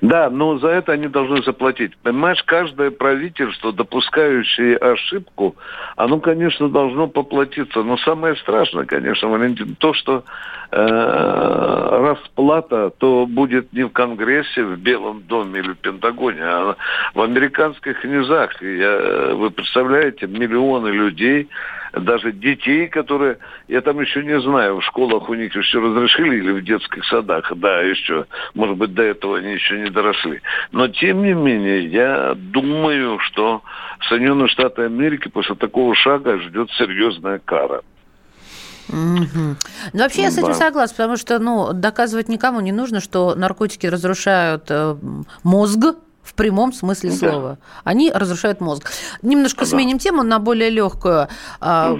Да, 0.00 0.30
но 0.30 0.58
за 0.58 0.68
это 0.68 0.92
они 0.92 1.08
должны 1.08 1.42
заплатить. 1.42 1.96
Понимаешь, 2.02 2.42
каждое 2.44 2.90
правительство, 2.90 3.72
допускающее 3.72 4.76
ошибку, 4.76 5.56
оно, 5.96 6.20
конечно, 6.20 6.68
должно 6.68 7.06
поплатиться. 7.08 7.82
Но 7.82 7.96
самое 7.98 8.36
страшное, 8.36 8.84
конечно, 8.84 9.28
Валентин, 9.28 9.76
то, 9.76 9.94
что 9.94 10.24
э, 10.70 11.88
расплата 11.90 12.90
то 12.98 13.26
будет 13.26 13.72
не 13.72 13.84
в 13.84 13.90
Конгрессе, 13.90 14.64
в 14.64 14.78
Белом 14.78 15.22
доме 15.22 15.60
или 15.60 15.72
в 15.72 15.78
Пентагоне, 15.78 16.42
а 16.42 16.76
в 17.14 17.20
американских 17.20 18.04
низах. 18.04 18.60
Я, 18.62 19.34
вы 19.34 19.50
представляете, 19.50 20.26
миллионы 20.26 20.88
людей, 20.88 21.48
даже 21.96 22.32
детей, 22.32 22.88
которые, 22.88 23.38
я 23.68 23.80
там 23.80 24.00
еще 24.00 24.22
не 24.24 24.40
знаю, 24.40 24.80
в 24.80 24.84
школах 24.84 25.28
у 25.28 25.34
них 25.34 25.54
еще 25.54 25.78
разрешили 25.78 26.36
или 26.36 26.52
в 26.52 26.64
детских 26.64 27.04
садах, 27.06 27.52
да, 27.56 27.80
еще, 27.80 28.26
может 28.54 28.76
быть, 28.76 28.94
до 28.94 29.02
этого 29.02 29.38
они 29.38 29.52
еще 29.52 29.78
не 29.80 29.90
доросли. 29.90 30.40
Но, 30.72 30.88
тем 30.88 31.22
не 31.22 31.34
менее, 31.34 31.86
я 31.86 32.34
думаю, 32.34 33.18
что 33.20 33.62
Соединенные 34.08 34.48
Штаты 34.48 34.82
Америки 34.82 35.28
после 35.28 35.54
такого 35.54 35.94
шага 35.94 36.38
ждет 36.38 36.70
серьезная 36.72 37.40
кара. 37.44 37.82
Мгм. 38.88 39.56
Ну, 39.92 40.00
вообще 40.00 40.22
я 40.22 40.30
с 40.30 40.36
этим 40.36 40.48
Да. 40.48 40.54
согласна, 40.54 40.96
потому 40.96 41.16
что, 41.16 41.38
ну, 41.38 41.72
доказывать 41.72 42.28
никому 42.28 42.60
не 42.60 42.72
нужно, 42.72 43.00
что 43.00 43.34
наркотики 43.34 43.86
разрушают 43.86 44.64
э, 44.68 44.96
мозг 45.42 45.96
в 46.24 46.34
прямом 46.34 46.72
смысле 46.72 47.10
Да. 47.10 47.16
слова. 47.16 47.58
Они 47.84 48.10
разрушают 48.10 48.60
мозг. 48.60 48.90
Немножко 49.22 49.66
сменим 49.66 49.98
тему 49.98 50.22
на 50.22 50.38
более 50.38 50.70
легкую. 50.70 51.28
А, 51.60 51.94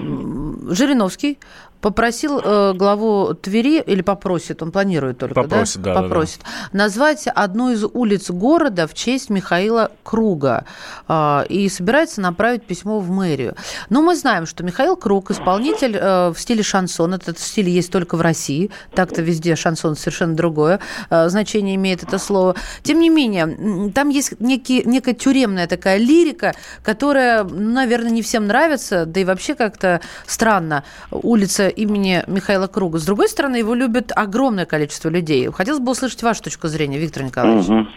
Жириновский 0.69 1.39
попросил 1.85 2.41
э, 2.43 2.73
главу 2.73 3.35
Твери, 3.35 3.79
или 3.79 4.01
попросит, 4.01 4.63
он 4.63 4.71
планирует 4.71 5.19
только, 5.19 5.43
Попросит, 5.43 5.83
да, 5.83 5.93
да, 5.93 6.01
да. 6.01 6.07
Попросит, 6.07 6.39
назвать 6.73 7.27
одну 7.27 7.69
из 7.69 7.83
улиц 7.83 8.31
города 8.31 8.87
в 8.87 8.95
честь 8.95 9.29
Михаила 9.29 9.91
Круга. 10.01 10.65
А, 11.07 11.45
и 11.47 11.69
собирается 11.69 12.21
направить 12.21 12.63
письмо 12.63 12.99
в 12.99 13.11
мэрию. 13.11 13.53
Но 13.91 14.01
мы 14.01 14.15
знаем, 14.15 14.47
что 14.47 14.63
Михаил 14.63 14.95
Круг, 14.95 15.29
исполнитель 15.29 15.95
э, 15.95 16.29
в 16.29 16.39
стиле 16.39 16.63
шансон, 16.63 17.13
этот 17.13 17.37
стиль 17.37 17.69
есть 17.69 17.91
только 17.91 18.17
в 18.17 18.21
России, 18.21 18.71
так-то 18.95 19.21
везде 19.21 19.55
шансон 19.55 19.95
совершенно 19.95 20.35
другое 20.35 20.79
э, 21.11 21.29
значение 21.29 21.75
имеет 21.75 22.01
это 22.01 22.17
слово. 22.17 22.55
Тем 22.81 22.99
не 22.99 23.09
менее, 23.09 23.91
там 23.91 24.09
есть 24.09 24.39
некий, 24.39 24.81
некая 24.85 25.13
тюремная 25.13 25.67
такая 25.67 25.97
лирика, 25.97 26.55
которая, 26.81 27.43
ну, 27.43 27.73
наверное, 27.73 28.09
не 28.09 28.23
всем 28.23 28.47
нравится, 28.47 29.05
да 29.05 29.19
и 29.19 29.23
вообще 29.23 29.53
как-то 29.53 30.01
странно. 30.25 30.83
Улица 31.11 31.74
имени 31.75 32.23
Михаила 32.27 32.67
Круга. 32.67 32.99
С 32.99 33.05
другой 33.05 33.29
стороны, 33.29 33.57
его 33.57 33.73
любит 33.73 34.11
огромное 34.15 34.65
количество 34.65 35.09
людей. 35.09 35.49
Хотелось 35.51 35.81
бы 35.81 35.91
услышать 35.91 36.23
вашу 36.23 36.43
точку 36.43 36.67
зрения, 36.67 36.97
Виктор 36.97 37.23
Николаевич. 37.23 37.67
Мгм. 37.67 37.89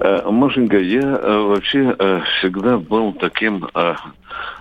Э, 0.00 0.30
Машенька, 0.30 0.78
я 0.78 1.02
э, 1.02 1.38
вообще 1.40 1.94
э, 1.98 2.20
всегда 2.38 2.78
был 2.78 3.12
таким 3.12 3.68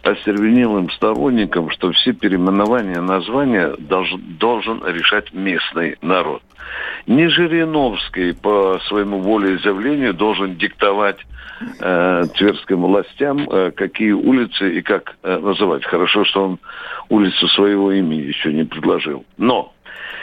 остервенелым 0.03 0.89
сторонником, 0.91 1.69
что 1.69 1.91
все 1.93 2.11
переименования 2.11 2.99
названия 3.01 3.73
долж- 3.77 4.19
должен 4.37 4.83
решать 4.85 5.31
местный 5.33 5.97
народ. 6.01 6.41
Не 7.07 7.29
Жириновский 7.29 8.33
по 8.33 8.79
своему 8.87 9.19
волеизъявлению 9.19 10.13
должен 10.13 10.55
диктовать 10.55 11.17
э, 11.79 12.23
тверским 12.35 12.81
властям, 12.81 13.49
э, 13.49 13.71
какие 13.71 14.11
улицы 14.11 14.77
и 14.77 14.81
как 14.81 15.15
э, 15.23 15.37
называть. 15.39 15.85
Хорошо, 15.85 16.25
что 16.25 16.43
он 16.43 16.59
улицу 17.07 17.47
своего 17.47 17.91
имени 17.91 18.21
еще 18.21 18.53
не 18.53 18.65
предложил. 18.65 19.25
Но 19.37 19.73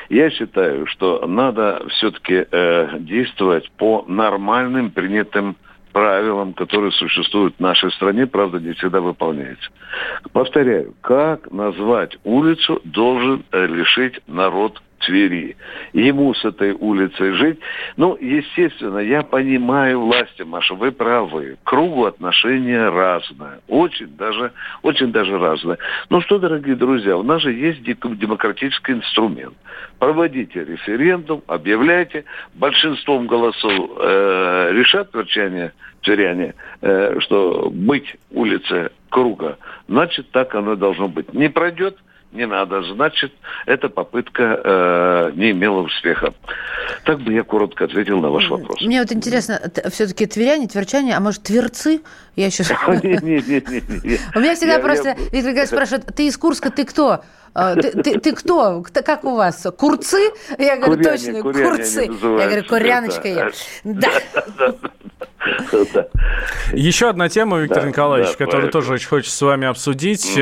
я 0.08 0.30
считаю, 0.30 0.86
что 0.86 1.26
надо 1.26 1.84
все-таки 1.90 2.46
э, 2.50 2.98
действовать 3.00 3.70
по 3.72 4.04
нормальным 4.06 4.90
принятым 4.90 5.56
правилам, 5.92 6.52
которые 6.52 6.92
существуют 6.92 7.56
в 7.56 7.60
нашей 7.60 7.90
стране, 7.92 8.26
правда, 8.26 8.58
не 8.58 8.74
всегда 8.74 9.00
выполняются. 9.00 9.70
Повторяю, 10.32 10.94
как 11.00 11.50
назвать 11.50 12.18
улицу 12.22 12.80
должен 12.84 13.44
э, 13.50 13.66
решить 13.66 14.20
народ 14.26 14.82
Твери. 15.06 15.56
Ему 15.92 16.34
с 16.34 16.44
этой 16.44 16.72
улицей 16.72 17.32
жить. 17.32 17.60
Ну, 17.96 18.18
естественно, 18.20 18.98
я 18.98 19.22
понимаю 19.22 20.00
власти, 20.00 20.42
Маша, 20.42 20.74
вы 20.74 20.90
правы. 20.90 21.56
К 21.62 21.68
кругу 21.68 22.06
отношения 22.06 22.88
разное. 22.88 23.60
Очень 23.68 24.16
даже, 24.16 24.52
очень 24.82 25.12
даже 25.12 25.38
разное. 25.38 25.78
Ну 26.10 26.20
что, 26.20 26.38
дорогие 26.38 26.74
друзья, 26.74 27.16
у 27.16 27.22
нас 27.22 27.40
же 27.40 27.52
есть 27.52 27.82
демократический 27.84 28.92
инструмент. 28.92 29.54
Проводите 30.00 30.64
референдум, 30.64 31.42
объявляйте. 31.46 32.24
Большинством 32.54 33.28
голосов 33.28 33.72
э, 33.72 34.70
решат 34.72 35.12
тверчане, 35.12 35.72
тверяне, 36.02 36.54
э, 36.82 37.20
что 37.20 37.70
быть 37.70 38.16
улице 38.32 38.90
круга, 39.08 39.56
значит, 39.88 40.30
так 40.32 40.54
оно 40.56 40.74
должно 40.74 41.06
быть. 41.06 41.32
Не 41.32 41.48
пройдет, 41.48 41.96
не 42.36 42.46
надо, 42.46 42.82
значит, 42.82 43.32
эта 43.66 43.88
попытка 43.88 44.60
э, 44.62 45.32
не 45.34 45.50
имела 45.50 45.80
успеха. 45.80 46.34
Так 47.04 47.20
бы 47.20 47.32
я 47.32 47.42
коротко 47.42 47.84
ответил 47.84 48.20
на 48.20 48.28
ваш 48.30 48.48
вопрос. 48.48 48.80
Мне 48.82 49.00
вот 49.00 49.10
интересно, 49.12 49.60
все-таки 49.90 50.26
тверяне, 50.26 50.68
тверчане, 50.68 51.16
а 51.16 51.20
может, 51.20 51.42
тверцы? 51.42 52.00
Я 52.36 52.46
еще... 52.46 52.62
Нет, 53.02 53.22
нет, 53.22 53.68
нет. 53.68 53.84
У 54.34 54.40
меня 54.40 54.54
всегда 54.54 54.78
просто 54.78 55.14
Виктор 55.32 55.50
Николаевич 55.52 55.68
спрашивает, 55.68 56.06
ты 56.14 56.26
из 56.26 56.36
Курска, 56.36 56.70
ты 56.70 56.84
кто? 56.84 57.22
А, 57.58 57.74
Ты, 57.74 57.90
ты- 57.90 58.20
ты 58.20 58.34
кто? 58.34 58.84
Как 58.92 59.24
у 59.24 59.34
вас? 59.34 59.66
Курцы? 59.78 60.30
Я 60.58 60.76
говорю, 60.76 60.98
Куряне, 60.98 61.10
точно, 61.10 61.40
куряне 61.42 61.70
курцы. 61.70 62.02
Я 62.04 62.46
говорю, 62.46 62.64
куряночка 62.64 63.28
я. 63.28 63.50
да. 63.82 64.10
Да. 64.58 64.74
Да. 65.94 66.06
Еще 66.72 67.08
одна 67.08 67.28
тема, 67.30 67.58
Виктор 67.58 67.82
Да, 67.82 67.88
Николаевич, 67.88 68.32
да, 68.36 68.44
которую 68.44 68.70
тоже 68.70 68.92
очень 68.92 69.08
хочется 69.08 69.34
с 69.34 69.40
вами 69.40 69.66
обсудить. 69.68 70.36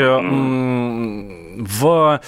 В 1.56 2.20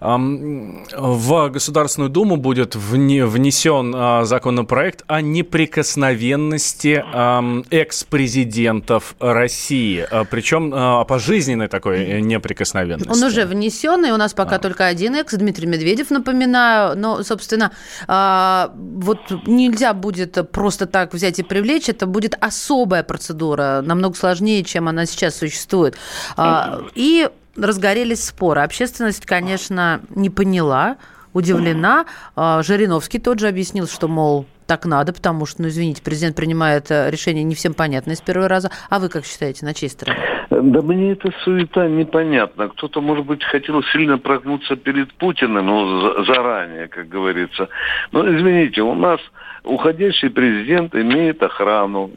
в 0.00 1.48
Государственную 1.50 2.10
Думу 2.10 2.36
будет 2.36 2.74
вне- 2.74 3.26
внесен 3.26 3.92
а, 3.94 4.24
законопроект 4.24 5.04
о 5.08 5.20
неприкосновенности 5.20 7.04
экс-президентов 7.70 9.14
России. 9.20 10.06
А, 10.10 10.24
Причем 10.24 10.72
а, 10.74 11.04
пожизненной 11.04 11.68
такой 11.68 12.22
неприкосновенности. 12.22 13.10
Он 13.10 13.22
уже 13.22 13.44
внесен, 13.44 14.06
и 14.06 14.10
у 14.10 14.16
нас 14.16 14.32
пока 14.32 14.58
только 14.58 14.86
один 14.86 15.16
экс, 15.16 15.34
Дмитрий 15.34 15.66
Медведев, 15.66 16.08
напоминаю. 16.10 16.96
Но, 16.98 17.22
собственно, 17.22 17.72
а, 18.08 18.72
вот 18.74 19.18
нельзя 19.46 19.92
будет 19.92 20.50
просто 20.50 20.86
так 20.86 21.12
взять 21.12 21.38
и 21.38 21.42
привлечь. 21.42 21.90
Это 21.90 22.06
будет 22.06 22.36
особая 22.40 23.02
процедура, 23.02 23.82
намного 23.84 24.16
сложнее, 24.16 24.64
чем 24.64 24.88
она 24.88 25.04
сейчас 25.04 25.36
существует. 25.36 25.94
А, 26.38 26.80
И 26.94 27.28
разгорелись 27.56 28.24
споры. 28.24 28.62
Общественность, 28.62 29.26
конечно, 29.26 30.00
не 30.14 30.30
поняла, 30.30 30.96
удивлена. 31.32 32.06
А, 32.36 32.62
Жириновский 32.62 33.18
тот 33.18 33.38
же 33.38 33.48
объяснил, 33.48 33.86
что, 33.86 34.08
мол, 34.08 34.46
так 34.66 34.86
надо, 34.86 35.12
потому 35.12 35.46
что, 35.46 35.62
ну, 35.62 35.68
извините, 35.68 36.00
президент 36.02 36.36
принимает 36.36 36.90
э, 36.90 37.10
решение 37.10 37.42
не 37.42 37.56
всем 37.56 37.74
понятное 37.74 38.14
с 38.14 38.20
первого 38.20 38.48
раза. 38.48 38.70
А 38.88 39.00
вы 39.00 39.08
как 39.08 39.24
считаете, 39.24 39.66
на 39.66 39.74
чьей 39.74 39.88
стороне? 39.88 40.18
Да 40.48 40.82
мне 40.82 41.12
эта 41.12 41.32
суета 41.42 41.88
непонятна. 41.88 42.68
Кто-то, 42.68 43.00
может 43.00 43.26
быть, 43.26 43.42
хотел 43.42 43.82
сильно 43.92 44.18
прогнуться 44.18 44.76
перед 44.76 45.12
Путиным, 45.14 45.66
ну, 45.66 46.00
за- 46.00 46.24
заранее, 46.24 46.86
как 46.86 47.08
говорится. 47.08 47.68
Но, 48.12 48.24
извините, 48.28 48.82
у 48.82 48.94
нас 48.94 49.20
уходящий 49.64 50.30
президент 50.30 50.94
имеет 50.94 51.42
охрану, 51.42 52.12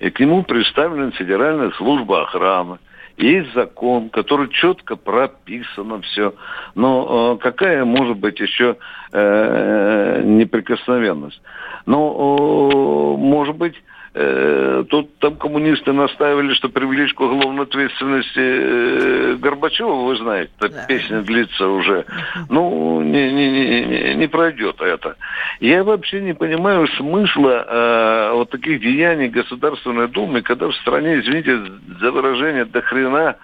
и 0.00 0.08
к 0.08 0.18
нему 0.20 0.44
представлена 0.44 1.10
Федеральная 1.10 1.72
служба 1.72 2.22
охраны. 2.22 2.78
Есть 3.18 3.52
закон, 3.52 4.10
который 4.10 4.48
четко 4.48 4.94
прописано 4.94 6.00
все. 6.02 6.34
Но 6.76 7.34
э, 7.34 7.42
какая 7.42 7.84
может 7.84 8.16
быть 8.18 8.38
еще 8.38 8.76
э, 9.12 10.22
неприкосновенность? 10.24 11.42
Ну, 11.84 13.16
э, 13.16 13.16
может 13.18 13.56
быть, 13.56 13.74
э, 13.74 13.80
тут 14.12 15.18
там 15.18 15.36
коммунисты 15.36 15.92
настаивали, 15.92 16.54
что 16.54 16.68
привлечь 16.68 17.14
к 17.14 17.20
уголовной 17.20 17.64
ответственности 17.64 19.36
Горбачева, 19.36 20.04
вы 20.04 20.16
знаете, 20.16 20.50
эта 20.60 20.86
песня 20.86 21.22
длится 21.22 21.68
уже. 21.68 22.04
Ну, 22.48 23.02
не, 23.02 23.32
не, 23.32 23.50
не, 23.50 24.14
не- 24.14 24.28
пройдет 24.28 24.80
это. 24.80 25.16
Я 25.60 25.84
вообще 25.84 26.20
не 26.20 26.34
понимаю 26.34 26.86
смысла 26.96 27.64
э, 27.66 28.30
вот 28.34 28.50
таких 28.50 28.80
деяний 28.80 29.28
Государственной 29.28 30.08
Думы, 30.08 30.42
когда 30.42 30.68
в 30.68 30.74
стране, 30.76 31.20
извините 31.20 31.60
за 32.00 32.10
выражение, 32.10 32.64
до 32.64 32.82
хрена 32.82 33.36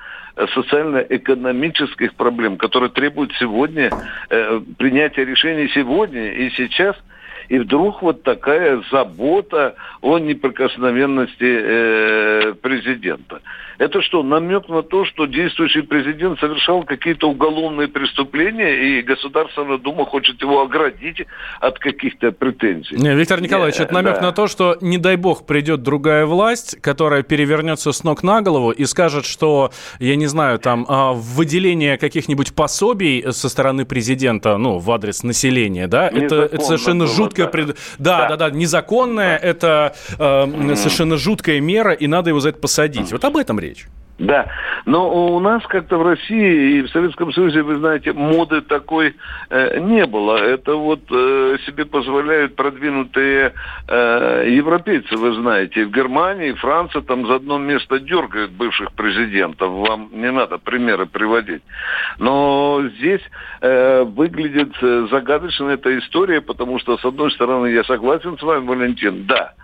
социально-экономических 0.54 2.14
проблем, 2.14 2.56
которые 2.56 2.90
требуют 2.90 3.32
сегодня 3.38 3.90
э, 4.30 4.60
принятия 4.78 5.24
решений 5.24 5.70
сегодня 5.74 6.32
и 6.32 6.50
сейчас. 6.50 6.96
И 7.48 7.58
вдруг 7.58 8.02
вот 8.02 8.22
такая 8.22 8.82
забота 8.90 9.74
о 10.00 10.18
неприкосновенности 10.18 11.34
э, 11.40 12.54
президента. 12.60 13.40
Это 13.78 14.02
что, 14.02 14.22
намек 14.22 14.68
на 14.68 14.82
то, 14.82 15.04
что 15.04 15.26
действующий 15.26 15.82
президент 15.82 16.38
совершал 16.38 16.84
какие-то 16.84 17.28
уголовные 17.28 17.88
преступления, 17.88 18.98
и 18.98 19.02
Государственная 19.02 19.78
Дума 19.78 20.04
хочет 20.04 20.40
его 20.40 20.62
оградить 20.62 21.22
от 21.60 21.78
каких-то 21.78 22.30
претензий? 22.30 22.96
Не, 22.96 23.14
Виктор 23.14 23.40
Николаевич, 23.40 23.80
это 23.80 23.92
намек 23.92 24.16
да. 24.16 24.22
на 24.22 24.32
то, 24.32 24.46
что, 24.46 24.76
не 24.80 24.98
дай 24.98 25.16
бог, 25.16 25.46
придет 25.46 25.82
другая 25.82 26.24
власть, 26.26 26.80
которая 26.80 27.22
перевернется 27.22 27.92
с 27.92 28.04
ног 28.04 28.22
на 28.22 28.42
голову 28.42 28.70
и 28.70 28.84
скажет, 28.84 29.24
что, 29.24 29.72
я 29.98 30.16
не 30.16 30.26
знаю, 30.26 30.58
там, 30.58 30.86
а, 30.88 31.12
выделение 31.12 31.98
каких-нибудь 31.98 32.54
пособий 32.54 33.24
со 33.32 33.48
стороны 33.48 33.84
президента, 33.84 34.56
ну, 34.56 34.78
в 34.78 34.90
адрес 34.90 35.22
населения, 35.24 35.88
да, 35.88 36.08
это, 36.08 36.42
это 36.42 36.60
совершенно 36.60 37.06
было, 37.06 37.14
жуткое... 37.42 37.46
да. 37.46 37.50
пред- 37.50 37.76
Да, 37.98 38.28
да, 38.28 38.36
да, 38.36 38.50
незаконное, 38.50 39.36
это 39.36 39.94
э, 40.18 40.74
совершенно 40.76 41.16
жуткая 41.16 41.60
мера, 41.60 41.92
и 41.92 42.06
надо 42.06 42.30
его 42.30 42.40
за 42.40 42.50
это 42.50 42.58
посадить. 42.58 43.12
Вот 43.12 43.24
об 43.24 43.36
этом 43.36 43.58
речь. 43.58 43.86
Да, 44.18 44.46
но 44.86 45.34
у 45.34 45.40
нас 45.40 45.64
как-то 45.66 45.98
в 45.98 46.02
России 46.02 46.78
и 46.78 46.82
в 46.82 46.88
Советском 46.90 47.32
Союзе, 47.32 47.62
вы 47.62 47.78
знаете, 47.78 48.12
моды 48.12 48.60
такой 48.60 49.16
э, 49.50 49.80
не 49.80 50.06
было. 50.06 50.36
Это 50.36 50.76
вот 50.76 51.00
э, 51.10 51.56
себе 51.66 51.84
позволяют 51.84 52.54
продвинутые 52.54 53.54
э, 53.88 54.44
европейцы, 54.50 55.16
вы 55.16 55.34
знаете. 55.34 55.86
В 55.86 55.90
Германии, 55.90 56.52
Франция 56.52 57.02
там 57.02 57.26
за 57.26 57.36
одно 57.36 57.58
место 57.58 57.98
дергают 57.98 58.52
бывших 58.52 58.92
президентов. 58.92 59.72
Вам 59.72 60.10
не 60.12 60.30
надо 60.30 60.58
примеры 60.58 61.06
приводить. 61.06 61.62
Но 62.18 62.84
здесь 62.96 63.22
э, 63.62 64.04
выглядит 64.04 64.72
э, 64.80 65.08
загадочно 65.10 65.70
эта 65.70 65.98
история, 65.98 66.40
потому 66.40 66.78
что, 66.78 66.98
с 66.98 67.04
одной 67.04 67.32
стороны, 67.32 67.66
я 67.66 67.82
согласен 67.82 68.38
с 68.38 68.42
вами, 68.42 68.64
Валентин, 68.64 69.26
да, 69.26 69.54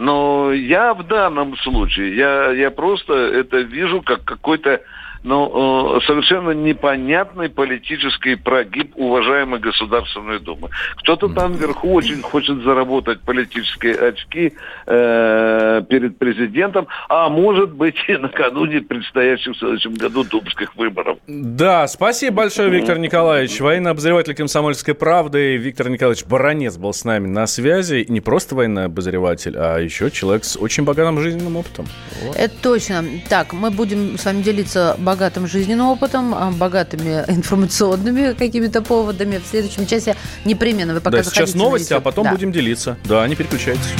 но 0.00 0.50
я 0.54 0.94
в 0.94 1.06
данном 1.06 1.58
случае, 1.58 2.16
я, 2.16 2.52
я 2.52 2.70
просто 2.70 3.12
это 3.12 3.58
вижу 3.58 4.00
как 4.00 4.24
какой-то 4.24 4.80
ну, 5.22 5.96
э, 5.96 6.00
совершенно 6.06 6.50
непонятный 6.52 7.48
политический 7.48 8.36
прогиб 8.36 8.92
уважаемой 8.96 9.60
Государственной 9.60 10.40
Думы. 10.40 10.70
Кто-то 10.96 11.28
там 11.28 11.54
вверху 11.54 11.92
очень 11.92 12.22
хочет 12.22 12.62
заработать 12.62 13.20
политические 13.20 13.96
очки 13.96 14.52
э, 14.86 15.82
перед 15.88 16.18
президентом, 16.18 16.86
а 17.08 17.28
может 17.28 17.72
быть 17.72 17.96
и 18.08 18.16
накануне 18.16 18.80
предстоящих 18.80 19.54
в 19.54 19.58
следующем 19.58 19.94
году 19.94 20.24
думских 20.24 20.74
выборов. 20.76 21.18
Да, 21.26 21.86
спасибо 21.86 22.38
большое, 22.38 22.70
Виктор 22.70 22.98
Николаевич. 22.98 23.60
Военный 23.60 23.90
обозреватель 23.90 24.34
«Комсомольской 24.34 24.94
правды» 24.94 25.56
Виктор 25.56 25.88
Николаевич 25.90 26.24
Баранец 26.24 26.76
был 26.76 26.92
с 26.92 27.04
нами 27.04 27.26
на 27.26 27.46
связи. 27.46 28.06
не 28.08 28.20
просто 28.20 28.54
военный 28.54 28.84
обозреватель, 28.84 29.54
а 29.56 29.78
еще 29.78 30.10
человек 30.10 30.44
с 30.44 30.56
очень 30.56 30.84
богатым 30.84 31.20
жизненным 31.20 31.56
опытом. 31.56 31.86
Вот. 32.22 32.36
Это 32.36 32.54
точно. 32.62 33.04
Так, 33.28 33.52
мы 33.52 33.70
будем 33.70 34.16
с 34.16 34.24
вами 34.24 34.42
делиться 34.42 34.96
богатым 35.10 35.48
жизненным 35.48 35.88
опытом, 35.88 36.32
а, 36.32 36.52
богатыми 36.52 37.24
информационными 37.26 38.32
какими-то 38.32 38.80
поводами. 38.80 39.40
В 39.44 39.50
следующем 39.50 39.84
часе 39.84 40.14
непременно 40.44 40.94
вы 40.94 41.00
пока 41.00 41.16
Да, 41.16 41.24
сейчас 41.24 41.54
новости, 41.56 41.92
а 41.92 42.00
потом 42.00 42.24
да. 42.24 42.30
будем 42.30 42.52
делиться. 42.52 42.96
Да, 43.04 43.26
не 43.26 43.34
переключайтесь. 43.34 43.90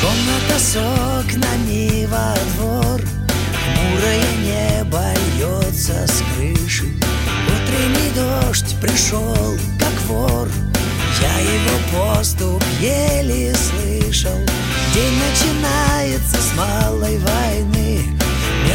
Комната 0.00 0.58
с 0.60 0.76
окнами 0.76 2.06
во 2.06 2.36
двор 2.54 3.00
Хмурое 3.62 4.22
небо 4.44 5.02
льется 5.36 6.06
с 6.06 6.22
крыши 6.36 6.84
Утренний 7.54 8.10
дождь 8.14 8.76
пришел, 8.80 9.56
как 9.80 10.00
вор 10.06 10.48
Я 11.20 11.38
его 11.38 12.14
поступ 12.14 12.62
еле 12.80 13.52
слышал 13.54 14.38
День 14.94 15.18
начинается 15.30 16.36
с 16.36 16.56
малой 16.56 17.18
войны 17.18 18.21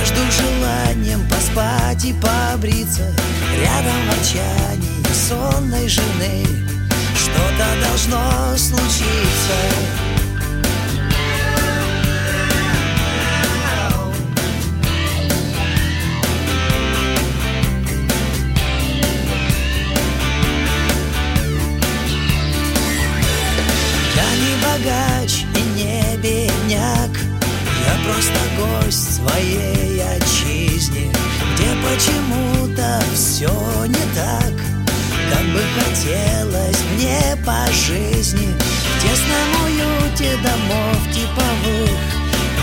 между 0.07 0.31
желанием 0.31 1.27
поспать 1.27 2.05
и 2.05 2.13
побриться. 2.13 3.13
Рядом 3.59 4.07
ворчание 4.07 5.03
сонной 5.13 5.87
жены. 5.87 6.45
Что-то 7.15 7.65
должно 7.81 8.57
случиться. 8.57 9.57
Я 24.15 24.29
не 24.35 24.55
богач 24.63 25.43
и 25.55 25.61
не 25.77 26.17
бедняк 26.17 27.36
Я 27.87 27.93
просто 28.03 28.39
гость 28.59 29.15
своей 29.15 30.01
отчизне 30.03 31.09
Где 31.53 31.69
почему-то 31.81 33.01
все 33.13 33.49
не 33.85 34.05
так 34.13 34.51
Как 35.31 35.45
бы 35.53 35.61
хотелось 35.79 36.81
мне 36.93 37.37
по 37.45 37.65
жизни. 37.71 38.49
В 38.49 39.01
тесном 39.01 39.65
уюте 39.65 40.35
домов 40.43 40.97
типовых 41.13 41.99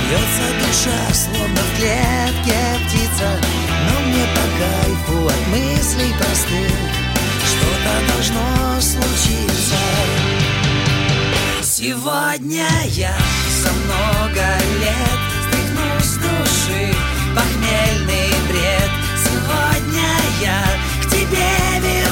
Бьется 0.05 0.47
душа, 0.61 1.15
словно 1.15 1.61
в 1.63 1.79
клетке 1.79 2.61
птица. 2.87 3.29
Но 3.89 4.01
мне 4.07 4.25
по 4.35 4.45
кайфу 4.61 5.27
от 5.27 5.49
мыслей 5.49 6.13
простых 6.19 6.71
Что-то 7.47 8.13
должно 8.13 8.81
случиться 8.81 10.24
Сегодня 11.77 12.69
я 12.91 13.13
за 13.61 13.73
много 13.73 14.47
лет 14.79 15.21
Стряхну 15.43 15.99
с 15.99 16.15
души 16.19 16.95
похмельный 17.35 18.31
бред. 18.49 18.91
Сегодня 19.25 20.09
я 20.41 20.63
к 21.03 21.11
тебе 21.11 21.51
вернусь 21.83 22.04